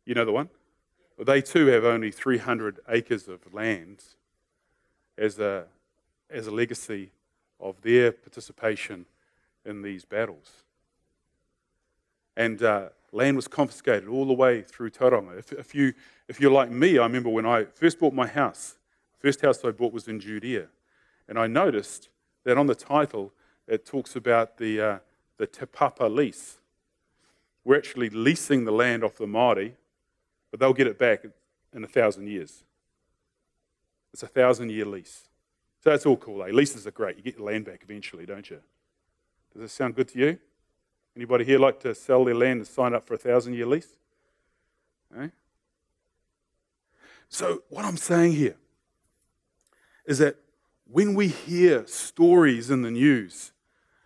You 0.06 0.14
know 0.14 0.24
the 0.24 0.32
one? 0.32 0.48
Well, 1.18 1.26
they 1.26 1.42
too 1.42 1.66
have 1.66 1.84
only 1.84 2.10
300 2.10 2.80
acres 2.88 3.28
of 3.28 3.52
land 3.52 4.02
as 5.18 5.38
a, 5.38 5.66
as 6.30 6.46
a 6.46 6.50
legacy 6.50 7.12
of 7.60 7.80
their 7.82 8.10
participation 8.10 9.04
in 9.66 9.82
these 9.82 10.06
battles. 10.06 10.62
And 12.38 12.62
uh, 12.62 12.88
land 13.12 13.36
was 13.36 13.48
confiscated 13.48 14.08
all 14.08 14.24
the 14.24 14.32
way 14.32 14.62
through 14.62 14.90
Tauranga. 14.90 15.38
If, 15.38 15.52
if, 15.52 15.74
you, 15.74 15.92
if 16.26 16.40
you're 16.40 16.50
like 16.50 16.70
me, 16.70 16.98
I 16.98 17.02
remember 17.02 17.28
when 17.28 17.44
I 17.44 17.64
first 17.64 18.00
bought 18.00 18.14
my 18.14 18.26
house, 18.26 18.78
first 19.18 19.42
house 19.42 19.62
I 19.62 19.70
bought 19.72 19.92
was 19.92 20.08
in 20.08 20.18
Judea. 20.18 20.68
And 21.28 21.38
I 21.38 21.46
noticed 21.46 22.08
that 22.44 22.58
on 22.58 22.66
the 22.66 22.74
title, 22.74 23.32
it 23.66 23.86
talks 23.86 24.16
about 24.16 24.58
the, 24.58 24.80
uh, 24.80 24.98
the 25.38 25.46
Te 25.46 25.66
Papa 25.66 26.04
lease. 26.04 26.58
We're 27.64 27.76
actually 27.76 28.10
leasing 28.10 28.64
the 28.64 28.72
land 28.72 29.04
off 29.04 29.16
the 29.18 29.26
Māori, 29.26 29.72
but 30.50 30.60
they'll 30.60 30.72
get 30.72 30.86
it 30.86 30.98
back 30.98 31.24
in 31.72 31.84
a 31.84 31.88
thousand 31.88 32.26
years. 32.26 32.64
It's 34.12 34.22
a 34.22 34.28
thousand 34.28 34.70
year 34.70 34.84
lease. 34.84 35.28
So 35.82 35.90
that's 35.90 36.06
all 36.06 36.16
cool. 36.16 36.42
Eh? 36.44 36.50
Leases 36.52 36.86
are 36.86 36.90
great. 36.90 37.16
You 37.16 37.22
get 37.22 37.38
your 37.38 37.46
land 37.46 37.64
back 37.64 37.80
eventually, 37.82 38.26
don't 38.26 38.48
you? 38.48 38.60
Does 39.52 39.62
this 39.62 39.72
sound 39.72 39.94
good 39.94 40.08
to 40.08 40.18
you? 40.18 40.38
Anybody 41.16 41.44
here 41.44 41.58
like 41.58 41.80
to 41.80 41.94
sell 41.94 42.24
their 42.24 42.34
land 42.34 42.60
and 42.60 42.66
sign 42.66 42.94
up 42.94 43.06
for 43.06 43.14
a 43.14 43.18
thousand 43.18 43.54
year 43.54 43.66
lease? 43.66 43.94
Okay. 45.14 45.30
So, 47.28 47.62
what 47.68 47.84
I'm 47.84 47.96
saying 47.96 48.32
here 48.32 48.56
is 50.06 50.18
that 50.18 50.36
when 50.86 51.14
we 51.14 51.28
hear 51.28 51.86
stories 51.86 52.70
in 52.70 52.82
the 52.82 52.90
news 52.90 53.52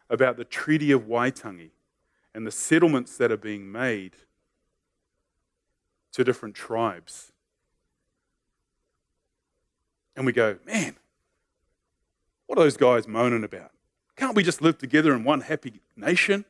about 0.09 0.37
the 0.37 0.45
Treaty 0.45 0.93
of 0.93 1.03
Waitangi 1.03 1.71
and 2.35 2.47
the 2.47 2.51
settlements 2.51 3.17
that 3.17 3.33
are 3.33 3.37
being 3.37 3.71
made 3.71 4.17
to 6.13 6.25
different 6.25 6.55
tribes, 6.55 7.33
and 10.15 10.25
we 10.25 10.33
go, 10.33 10.59
man, 10.65 10.97
what 12.47 12.59
are 12.59 12.63
those 12.63 12.77
guys 12.77 13.07
moaning 13.09 13.45
about? 13.45 13.73
Can't 14.17 14.35
we 14.35 14.43
just 14.43 14.63
live 14.63 14.79
together 14.79 15.13
in 15.13 15.25
one 15.25 15.43
happy 15.43 15.81
nation? 15.97 16.45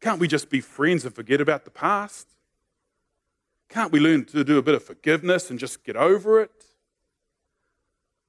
Can't 0.00 0.18
we 0.18 0.26
just 0.26 0.50
be 0.50 0.60
friends 0.60 1.04
and 1.04 1.14
forget 1.14 1.40
about 1.40 1.64
the 1.64 1.70
past? 1.70 2.28
Can't 3.68 3.92
we 3.92 4.00
learn 4.00 4.24
to 4.26 4.42
do 4.42 4.58
a 4.58 4.62
bit 4.62 4.74
of 4.74 4.82
forgiveness 4.82 5.50
and 5.50 5.58
just 5.58 5.84
get 5.84 5.96
over 5.96 6.40
it? 6.40 6.64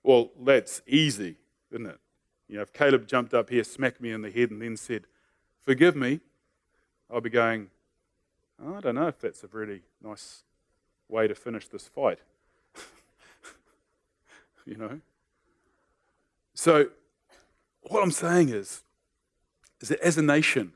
Well, 0.09 0.31
that's 0.41 0.81
easy, 0.87 1.35
isn't 1.69 1.85
it? 1.85 1.99
You 2.47 2.55
know, 2.55 2.61
if 2.63 2.73
Caleb 2.73 3.07
jumped 3.07 3.35
up 3.35 3.51
here, 3.51 3.63
smacked 3.63 4.01
me 4.01 4.11
in 4.11 4.23
the 4.23 4.31
head, 4.31 4.49
and 4.49 4.59
then 4.59 4.75
said, 4.75 5.03
Forgive 5.61 5.95
me, 5.95 6.19
I'll 7.11 7.21
be 7.21 7.29
going, 7.29 7.69
oh, 8.59 8.77
I 8.77 8.79
don't 8.79 8.95
know 8.95 9.05
if 9.05 9.19
that's 9.19 9.43
a 9.43 9.47
really 9.51 9.83
nice 10.01 10.41
way 11.07 11.27
to 11.27 11.35
finish 11.35 11.67
this 11.67 11.87
fight. 11.87 12.17
you 14.65 14.77
know? 14.77 14.99
So, 16.55 16.87
what 17.83 18.01
I'm 18.01 18.09
saying 18.09 18.49
is, 18.49 18.81
is 19.79 19.89
that 19.89 19.99
as 19.99 20.17
a 20.17 20.23
nation, 20.23 20.73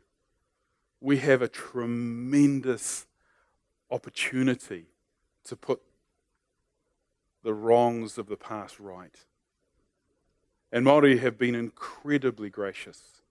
we 1.02 1.18
have 1.18 1.42
a 1.42 1.48
tremendous 1.48 3.08
opportunity 3.90 4.86
to 5.46 5.56
put 5.56 5.82
the 7.44 7.54
wrongs 7.54 8.18
of 8.18 8.28
the 8.28 8.38
past 8.38 8.80
right. 8.80 9.26
And 10.72 10.86
Māori 10.86 11.20
have 11.20 11.38
been 11.38 11.54
incredibly 11.54 12.50
gracious. 12.50 13.22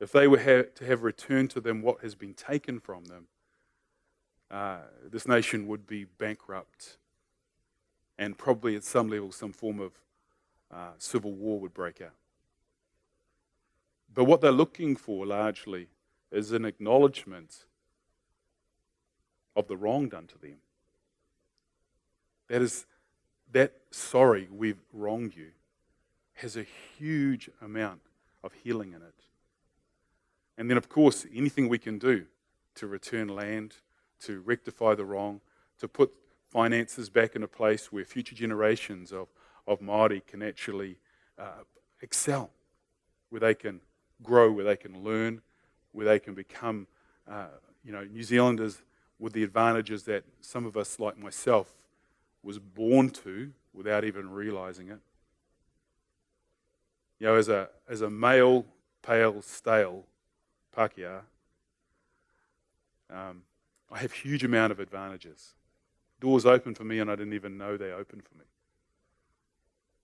If 0.00 0.10
they 0.12 0.26
were 0.26 0.64
to 0.64 0.84
have 0.84 1.02
returned 1.02 1.50
to 1.50 1.60
them 1.60 1.80
what 1.80 2.00
has 2.00 2.14
been 2.14 2.34
taken 2.34 2.80
from 2.80 3.04
them, 3.04 3.28
uh, 4.50 4.78
this 5.04 5.28
nation 5.28 5.66
would 5.68 5.86
be 5.86 6.04
bankrupt. 6.04 6.98
And 8.18 8.36
probably 8.36 8.76
at 8.76 8.84
some 8.84 9.08
level, 9.08 9.30
some 9.30 9.52
form 9.52 9.78
of 9.78 9.92
uh, 10.72 10.92
civil 10.98 11.32
war 11.32 11.60
would 11.60 11.74
break 11.74 12.00
out. 12.00 12.14
But 14.12 14.24
what 14.24 14.40
they're 14.40 14.50
looking 14.50 14.96
for 14.96 15.26
largely 15.26 15.88
is 16.32 16.52
an 16.52 16.64
acknowledgement 16.64 17.66
of 19.54 19.68
the 19.68 19.76
wrong 19.76 20.08
done 20.08 20.26
to 20.28 20.38
them. 20.38 20.56
That 22.48 22.62
is, 22.62 22.86
that 23.52 23.72
sorry 23.90 24.48
we've 24.50 24.80
wronged 24.92 25.34
you 25.36 25.50
has 26.34 26.56
a 26.56 26.66
huge 26.98 27.48
amount 27.62 28.00
of 28.44 28.52
healing 28.52 28.92
in 28.92 29.02
it. 29.02 29.14
And 30.58 30.70
then, 30.70 30.76
of 30.76 30.88
course, 30.88 31.26
anything 31.34 31.68
we 31.68 31.78
can 31.78 31.98
do 31.98 32.26
to 32.76 32.86
return 32.86 33.28
land, 33.28 33.76
to 34.20 34.40
rectify 34.40 34.94
the 34.94 35.04
wrong, 35.04 35.40
to 35.78 35.88
put 35.88 36.12
finances 36.48 37.10
back 37.10 37.36
in 37.36 37.42
a 37.42 37.48
place 37.48 37.90
where 37.92 38.04
future 38.04 38.34
generations 38.34 39.12
of, 39.12 39.28
of 39.66 39.80
Māori 39.80 40.24
can 40.26 40.42
actually 40.42 40.96
uh, 41.38 41.64
excel, 42.00 42.50
where 43.30 43.40
they 43.40 43.54
can 43.54 43.80
grow, 44.22 44.50
where 44.52 44.64
they 44.64 44.76
can 44.76 45.02
learn, 45.02 45.42
where 45.92 46.06
they 46.06 46.18
can 46.18 46.34
become, 46.34 46.86
uh, 47.30 47.46
you 47.84 47.92
know, 47.92 48.04
New 48.04 48.22
Zealanders 48.22 48.82
with 49.18 49.32
the 49.32 49.42
advantages 49.42 50.04
that 50.04 50.24
some 50.40 50.66
of 50.66 50.76
us, 50.76 51.00
like 51.00 51.18
myself, 51.18 51.74
was 52.42 52.58
born 52.58 53.10
to 53.10 53.52
without 53.72 54.04
even 54.04 54.30
realizing 54.30 54.88
it. 54.88 55.00
You 57.18 57.28
know, 57.28 57.34
as 57.36 57.48
a, 57.48 57.68
as 57.88 58.02
a 58.02 58.10
male, 58.10 58.66
pale, 59.02 59.40
stale 59.42 60.04
Pākehā, 60.76 61.20
um, 63.10 63.42
I 63.90 63.98
have 63.98 64.12
huge 64.12 64.44
amount 64.44 64.72
of 64.72 64.80
advantages. 64.80 65.54
Doors 66.20 66.44
open 66.44 66.74
for 66.74 66.84
me 66.84 66.98
and 66.98 67.10
I 67.10 67.16
didn't 67.16 67.34
even 67.34 67.56
know 67.56 67.76
they 67.76 67.92
opened 67.92 68.24
for 68.24 68.34
me. 68.36 68.44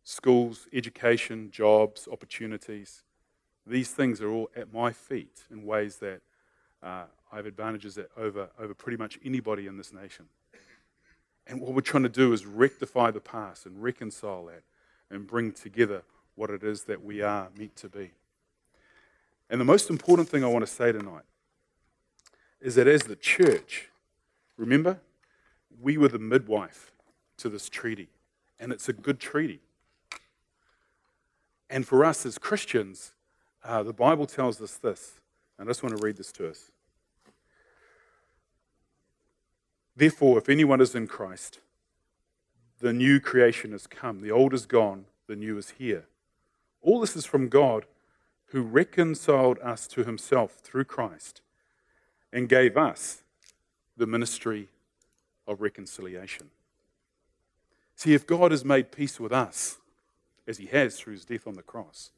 Schools, 0.04 0.66
education, 0.72 1.50
jobs, 1.50 2.08
opportunities. 2.10 3.02
These 3.66 3.90
things 3.90 4.20
are 4.20 4.30
all 4.30 4.50
at 4.56 4.72
my 4.72 4.92
feet 4.92 5.44
in 5.50 5.64
ways 5.64 5.96
that 5.96 6.20
uh, 6.82 7.04
I 7.30 7.36
have 7.36 7.46
advantages 7.46 7.98
over, 8.16 8.50
over 8.58 8.74
pretty 8.74 8.98
much 8.98 9.18
anybody 9.24 9.66
in 9.66 9.76
this 9.76 9.92
nation. 9.92 10.26
And 11.46 11.60
what 11.60 11.74
we're 11.74 11.80
trying 11.80 12.04
to 12.04 12.08
do 12.08 12.32
is 12.32 12.46
rectify 12.46 13.10
the 13.10 13.20
past 13.20 13.66
and 13.66 13.82
reconcile 13.82 14.46
that 14.46 14.62
and 15.10 15.26
bring 15.26 15.52
together 15.52 16.02
what 16.34 16.50
it 16.50 16.62
is 16.62 16.84
that 16.84 17.04
we 17.04 17.20
are 17.20 17.48
meant 17.56 17.76
to 17.76 17.88
be. 17.88 18.12
And 19.50 19.60
the 19.60 19.64
most 19.64 19.90
important 19.90 20.28
thing 20.28 20.42
I 20.42 20.48
want 20.48 20.66
to 20.66 20.72
say 20.72 20.92
tonight 20.92 21.24
is 22.60 22.74
that 22.76 22.86
as 22.86 23.02
the 23.02 23.16
church, 23.16 23.90
remember, 24.56 24.98
we 25.80 25.98
were 25.98 26.08
the 26.08 26.18
midwife 26.18 26.92
to 27.38 27.48
this 27.48 27.68
treaty, 27.68 28.08
and 28.58 28.72
it's 28.72 28.88
a 28.88 28.92
good 28.92 29.20
treaty. 29.20 29.60
And 31.68 31.86
for 31.86 32.04
us 32.04 32.24
as 32.24 32.38
Christians, 32.38 33.12
uh, 33.64 33.82
the 33.82 33.92
Bible 33.92 34.26
tells 34.26 34.60
us 34.60 34.76
this. 34.76 35.20
I 35.58 35.64
just 35.64 35.82
want 35.82 35.96
to 35.96 36.02
read 36.02 36.16
this 36.16 36.32
to 36.32 36.48
us. 36.48 36.71
Therefore, 40.02 40.36
if 40.36 40.48
anyone 40.48 40.80
is 40.80 40.96
in 40.96 41.06
Christ, 41.06 41.60
the 42.80 42.92
new 42.92 43.20
creation 43.20 43.70
has 43.70 43.86
come. 43.86 44.20
The 44.20 44.32
old 44.32 44.52
is 44.52 44.66
gone, 44.66 45.04
the 45.28 45.36
new 45.36 45.56
is 45.58 45.74
here. 45.78 46.06
All 46.80 46.98
this 46.98 47.14
is 47.14 47.24
from 47.24 47.48
God, 47.48 47.86
who 48.46 48.62
reconciled 48.62 49.60
us 49.60 49.86
to 49.86 50.02
himself 50.02 50.54
through 50.54 50.86
Christ 50.86 51.40
and 52.32 52.48
gave 52.48 52.76
us 52.76 53.22
the 53.96 54.08
ministry 54.08 54.70
of 55.46 55.60
reconciliation. 55.60 56.50
See, 57.94 58.12
if 58.12 58.26
God 58.26 58.50
has 58.50 58.64
made 58.64 58.90
peace 58.90 59.20
with 59.20 59.30
us, 59.30 59.78
as 60.48 60.58
he 60.58 60.66
has 60.66 60.98
through 60.98 61.12
his 61.12 61.24
death 61.24 61.46
on 61.46 61.54
the 61.54 61.62
cross, 61.62 62.10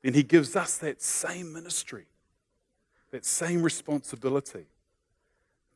then 0.00 0.14
he 0.14 0.22
gives 0.22 0.54
us 0.54 0.78
that 0.78 1.02
same 1.02 1.52
ministry, 1.52 2.06
that 3.10 3.24
same 3.24 3.64
responsibility 3.64 4.66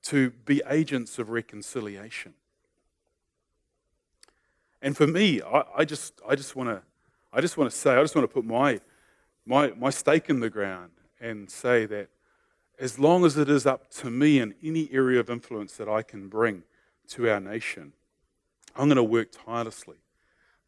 to 0.03 0.31
be 0.31 0.63
agents 0.69 1.19
of 1.19 1.31
reconciliation. 1.31 2.35
And 4.83 4.97
for 4.97 5.07
me, 5.07 5.43
I, 5.43 5.65
I 5.79 5.85
just, 5.85 6.21
I 6.27 6.35
just 6.35 6.57
want 6.57 6.71
to, 6.71 6.83
I 7.33 7.41
just 7.41 7.57
want 7.57 7.71
to 7.71 7.77
say, 7.77 7.95
I 7.95 8.01
just 8.01 8.15
want 8.15 8.29
to 8.29 8.33
put 8.33 8.45
my, 8.45 8.81
my, 9.45 9.73
my 9.73 9.91
stake 9.91 10.31
in 10.31 10.41
the 10.41 10.51
ground 10.51 10.93
and 11.21 11.51
say 11.51 11.87
that 11.87 12.09
as 12.79 12.99
long 12.99 13.25
as 13.25 13.37
it 13.37 13.51
is 13.51 13.67
up 13.67 13.91
to 13.91 14.11
me 14.11 14.39
in 14.39 14.55
any 14.63 14.89
area 14.91 15.21
of 15.21 15.29
influence 15.29 15.77
that 15.77 15.89
I 15.89 16.03
can 16.03 16.29
bring 16.29 16.63
to 17.09 17.29
our 17.29 17.41
nation, 17.41 17.93
I'm 18.75 18.89
going 18.89 18.97
to 18.97 19.03
work 19.03 19.29
tirelessly 19.33 19.99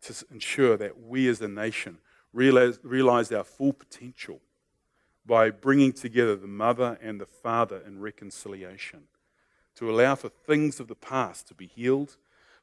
to 0.03 0.25
ensure 0.31 0.77
that 0.77 1.01
we 1.01 1.29
as 1.29 1.41
a 1.41 1.49
nation 1.49 1.99
realize, 2.33 2.79
realize 2.83 3.33
our 3.33 3.45
full 3.45 3.73
potential 3.73 4.41
by 5.25 5.51
bringing 5.51 5.93
together 5.93 6.37
the 6.37 6.47
mother 6.47 6.99
and 7.01 7.21
the 7.21 7.27
father 7.27 7.81
in 7.87 8.01
reconciliation 8.01 9.05
to 9.77 9.91
allow 9.91 10.15
for 10.15 10.29
things 10.29 10.81
of 10.81 10.89
the 10.89 10.95
past 10.95 11.49
to 11.49 11.55
be 11.55 11.67
healed, 11.67 12.17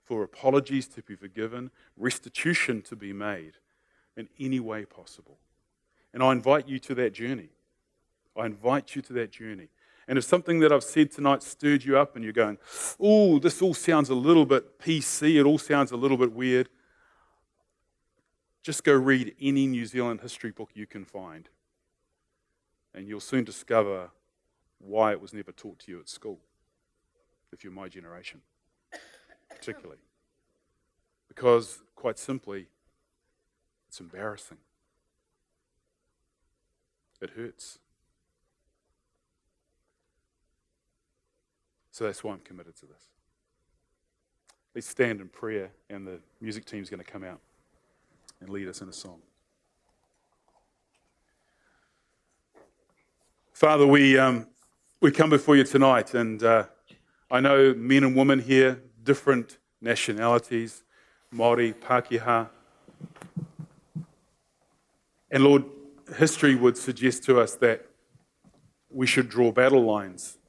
for 0.03 0.23
apologies 0.23 0.87
to 0.87 1.01
be 1.03 1.15
forgiven, 1.15 1.71
restitution 1.97 2.81
to 2.81 2.95
be 2.95 3.13
made 3.13 3.53
in 4.17 4.27
any 4.39 4.59
way 4.59 4.85
possible. 4.85 5.37
And 6.13 6.23
I 6.23 6.31
invite 6.31 6.67
you 6.67 6.79
to 6.79 6.95
that 6.95 7.13
journey. 7.13 7.49
I 8.35 8.45
invite 8.45 8.95
you 8.95 9.01
to 9.03 9.13
that 9.13 9.31
journey. 9.31 9.69
And 10.07 10.17
if 10.17 10.23
something 10.23 10.59
that 10.61 10.71
I've 10.71 10.83
said 10.83 11.11
tonight 11.11 11.43
stirred 11.43 11.83
you 11.83 11.97
up 11.97 12.15
and 12.15 12.23
you're 12.23 12.33
going, 12.33 12.57
oh, 12.99 13.37
this 13.37 13.61
all 13.61 13.75
sounds 13.75 14.09
a 14.09 14.15
little 14.15 14.45
bit 14.45 14.79
PC, 14.79 15.39
it 15.39 15.45
all 15.45 15.59
sounds 15.59 15.91
a 15.91 15.97
little 15.97 16.17
bit 16.17 16.31
weird, 16.31 16.69
just 18.63 18.83
go 18.83 18.93
read 18.93 19.35
any 19.39 19.67
New 19.67 19.85
Zealand 19.85 20.21
history 20.21 20.51
book 20.51 20.71
you 20.73 20.87
can 20.87 21.05
find. 21.05 21.49
And 22.95 23.07
you'll 23.07 23.19
soon 23.19 23.43
discover 23.43 24.09
why 24.79 25.11
it 25.11 25.21
was 25.21 25.33
never 25.33 25.51
taught 25.51 25.79
to 25.79 25.91
you 25.91 25.99
at 25.99 26.09
school 26.09 26.39
if 27.51 27.63
you're 27.63 27.73
my 27.73 27.87
generation, 27.87 28.41
particularly. 29.49 29.99
Because, 31.27 31.79
quite 31.95 32.17
simply, 32.17 32.67
it's 33.87 33.99
embarrassing. 33.99 34.57
It 37.21 37.31
hurts. 37.31 37.79
So 41.91 42.05
that's 42.05 42.23
why 42.23 42.33
I'm 42.33 42.39
committed 42.39 42.75
to 42.77 42.85
this. 42.85 43.09
Let's 44.73 44.87
stand 44.87 45.19
in 45.19 45.27
prayer, 45.27 45.71
and 45.89 46.07
the 46.07 46.19
music 46.39 46.65
team's 46.65 46.89
going 46.89 47.03
to 47.03 47.11
come 47.11 47.23
out 47.23 47.41
and 48.39 48.49
lead 48.49 48.67
us 48.67 48.81
in 48.81 48.87
a 48.87 48.93
song. 48.93 49.19
Father, 53.51 53.85
we, 53.85 54.17
um, 54.17 54.47
we 55.01 55.11
come 55.11 55.29
before 55.29 55.57
you 55.57 55.65
tonight, 55.65 56.13
and 56.13 56.41
uh, 56.41 56.63
I 57.31 57.41
know 57.41 57.75
men 57.75 58.03
and 58.03 58.15
women 58.15 58.39
here, 58.39 58.81
different 59.03 59.59
nationalities, 59.81 60.83
Māori, 61.31 61.75
Pākehā. 61.75 62.49
And 65.29 65.43
Lord, 65.43 65.65
history 66.17 66.55
would 66.55 66.75
suggest 66.75 67.23
to 67.25 67.39
us 67.39 67.53
that 67.57 67.85
we 68.89 69.05
should 69.05 69.29
draw 69.29 69.51
battle 69.51 69.83
lines 69.83 70.39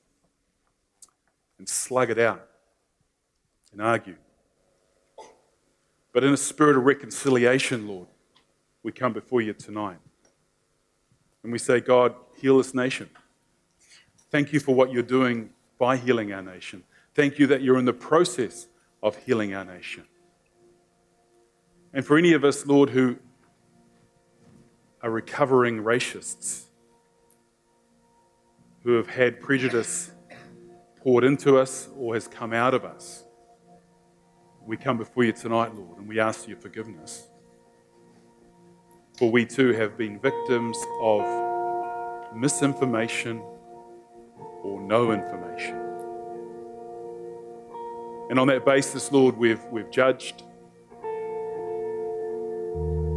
and 1.59 1.69
slug 1.69 2.09
it 2.09 2.19
out 2.19 2.49
and 3.73 3.83
argue. 3.83 4.17
But 6.15 6.25
in 6.25 6.33
a 6.33 6.37
spirit 6.39 6.79
of 6.79 6.85
reconciliation, 6.85 7.87
Lord, 7.87 8.09
we 8.83 8.91
come 8.91 9.13
before 9.13 9.43
you 9.43 9.53
tonight. 9.53 9.99
And 11.43 11.53
we 11.53 11.59
say, 11.59 11.81
God, 11.81 12.15
heal 12.41 12.57
this 12.57 12.73
nation. 12.73 13.11
Thank 14.31 14.55
you 14.55 14.61
for 14.61 14.75
what 14.75 14.91
you're 14.91 15.03
doing 15.03 15.51
by 15.81 15.97
healing 15.97 16.33
our 16.33 16.43
nation. 16.43 16.85
Thank 17.15 17.41
you 17.41 17.49
that 17.49 17.63
you're 17.63 17.79
in 17.79 17.87
the 17.87 17.93
process 17.93 18.69
of 19.03 19.17
healing 19.17 19.55
our 19.55 19.65
nation. 19.65 20.05
And 21.93 22.05
for 22.07 22.19
any 22.19 22.35
of 22.35 22.45
us, 22.45 22.67
Lord, 22.67 22.91
who 22.91 23.17
are 25.03 25.11
recovering 25.11 25.83
racists, 25.83 26.67
who 28.85 28.93
have 28.93 29.09
had 29.09 29.41
prejudice 29.41 30.13
poured 31.03 31.25
into 31.25 31.59
us 31.59 31.89
or 31.97 32.13
has 32.15 32.29
come 32.29 32.53
out 32.53 32.75
of 32.75 32.85
us, 32.85 33.25
we 34.67 34.77
come 34.77 34.99
before 34.99 35.25
you 35.25 35.33
tonight, 35.33 35.75
Lord, 35.75 35.99
and 35.99 36.07
we 36.07 36.21
ask 36.21 36.47
your 36.47 36.59
forgiveness. 36.59 37.27
For 39.17 39.31
we 39.31 39.47
too 39.47 39.73
have 39.73 39.97
been 39.97 40.21
victims 40.21 40.77
of 41.01 42.37
misinformation 42.37 43.43
or 44.63 44.81
no 44.81 45.13
information. 45.13 45.77
And 48.31 48.39
on 48.39 48.47
that 48.47 48.65
basis, 48.65 49.11
Lord, 49.11 49.37
we've, 49.37 49.65
we've 49.73 49.91
judged, 49.91 50.45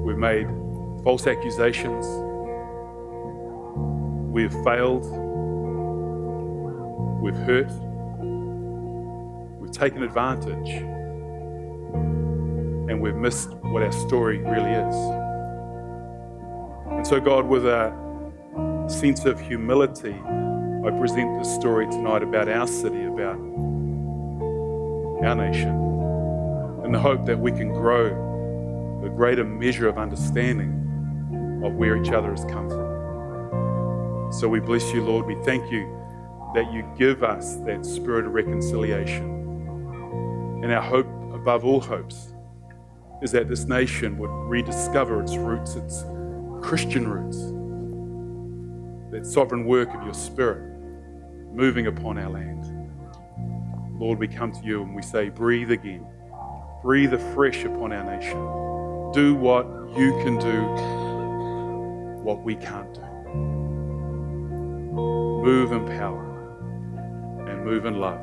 we've 0.04 0.18
made 0.18 0.48
false 1.04 1.28
accusations, 1.28 2.06
we've 4.34 4.54
failed, 4.64 5.06
we've 7.22 7.36
hurt, 7.36 7.72
we've 9.60 9.72
taken 9.72 10.02
advantage, 10.02 10.72
and 12.90 13.00
we've 13.00 13.16
missed 13.16 13.52
what 13.52 13.84
our 13.84 13.92
story 13.92 14.40
really 14.40 14.72
is. 14.72 14.96
And 16.92 17.06
so, 17.06 17.20
God, 17.20 17.46
with 17.46 17.68
a 17.68 17.94
sense 18.88 19.26
of 19.26 19.40
humility, 19.40 20.16
I 20.86 20.92
present 20.92 21.40
this 21.40 21.56
story 21.56 21.86
tonight 21.86 22.24
about 22.24 22.50
our 22.50 22.68
city, 22.68 23.06
about 23.06 23.38
our 25.24 25.34
nation, 25.34 25.70
in 26.84 26.92
the 26.92 27.00
hope 27.00 27.26
that 27.26 27.40
we 27.40 27.54
can 27.54 27.72
grow 27.72 28.08
a 29.06 29.08
greater 29.08 29.46
measure 29.46 29.88
of 29.88 29.98
understanding 29.98 31.62
of 31.64 31.76
where 31.76 31.96
each 31.96 32.12
other 32.12 32.32
has 32.32 32.44
come 32.44 32.68
from. 32.68 34.30
So 34.34 34.50
we 34.50 34.60
bless 34.60 34.94
you, 34.94 35.06
Lord. 35.06 35.26
We 35.26 35.42
thank 35.46 35.72
you 35.72 35.88
that 36.54 36.74
you 36.74 36.84
give 36.98 37.24
us 37.24 37.56
that 37.66 37.86
spirit 37.86 38.26
of 38.26 38.34
reconciliation. 38.34 39.24
And 40.64 40.74
our 40.74 40.82
hope 40.82 41.08
above 41.34 41.64
all 41.64 41.80
hopes 41.80 42.34
is 43.22 43.32
that 43.32 43.48
this 43.48 43.64
nation 43.64 44.18
would 44.18 44.32
rediscover 44.50 45.22
its 45.24 45.38
roots, 45.38 45.76
its 45.76 46.04
Christian 46.62 47.08
roots, 47.08 47.38
that 49.14 49.26
sovereign 49.26 49.64
work 49.64 49.94
of 49.94 50.04
your 50.04 50.14
spirit 50.14 50.73
moving 51.54 51.88
upon 51.88 52.18
our 52.18 52.30
land. 52.30 52.66
Lord, 54.00 54.18
we 54.20 54.28
come 54.28 54.52
to 54.52 54.66
you 54.66 54.82
and 54.82 54.96
we 54.96 55.02
say, 55.04 55.30
breathe 55.30 55.72
again. 55.72 56.06
Breathe 56.82 57.14
afresh 57.14 57.64
upon 57.64 57.94
our 57.94 58.04
nation. 58.04 58.38
Do 59.14 59.36
what 59.36 59.68
you 59.96 60.12
can 60.24 60.40
do, 60.40 60.64
what 62.24 62.44
we 62.44 62.56
can't 62.56 62.94
do. 62.94 63.02
Move 65.44 65.72
in 65.72 65.86
power 65.86 66.26
and 67.48 67.64
move 67.64 67.86
in 67.86 68.00
love 68.00 68.20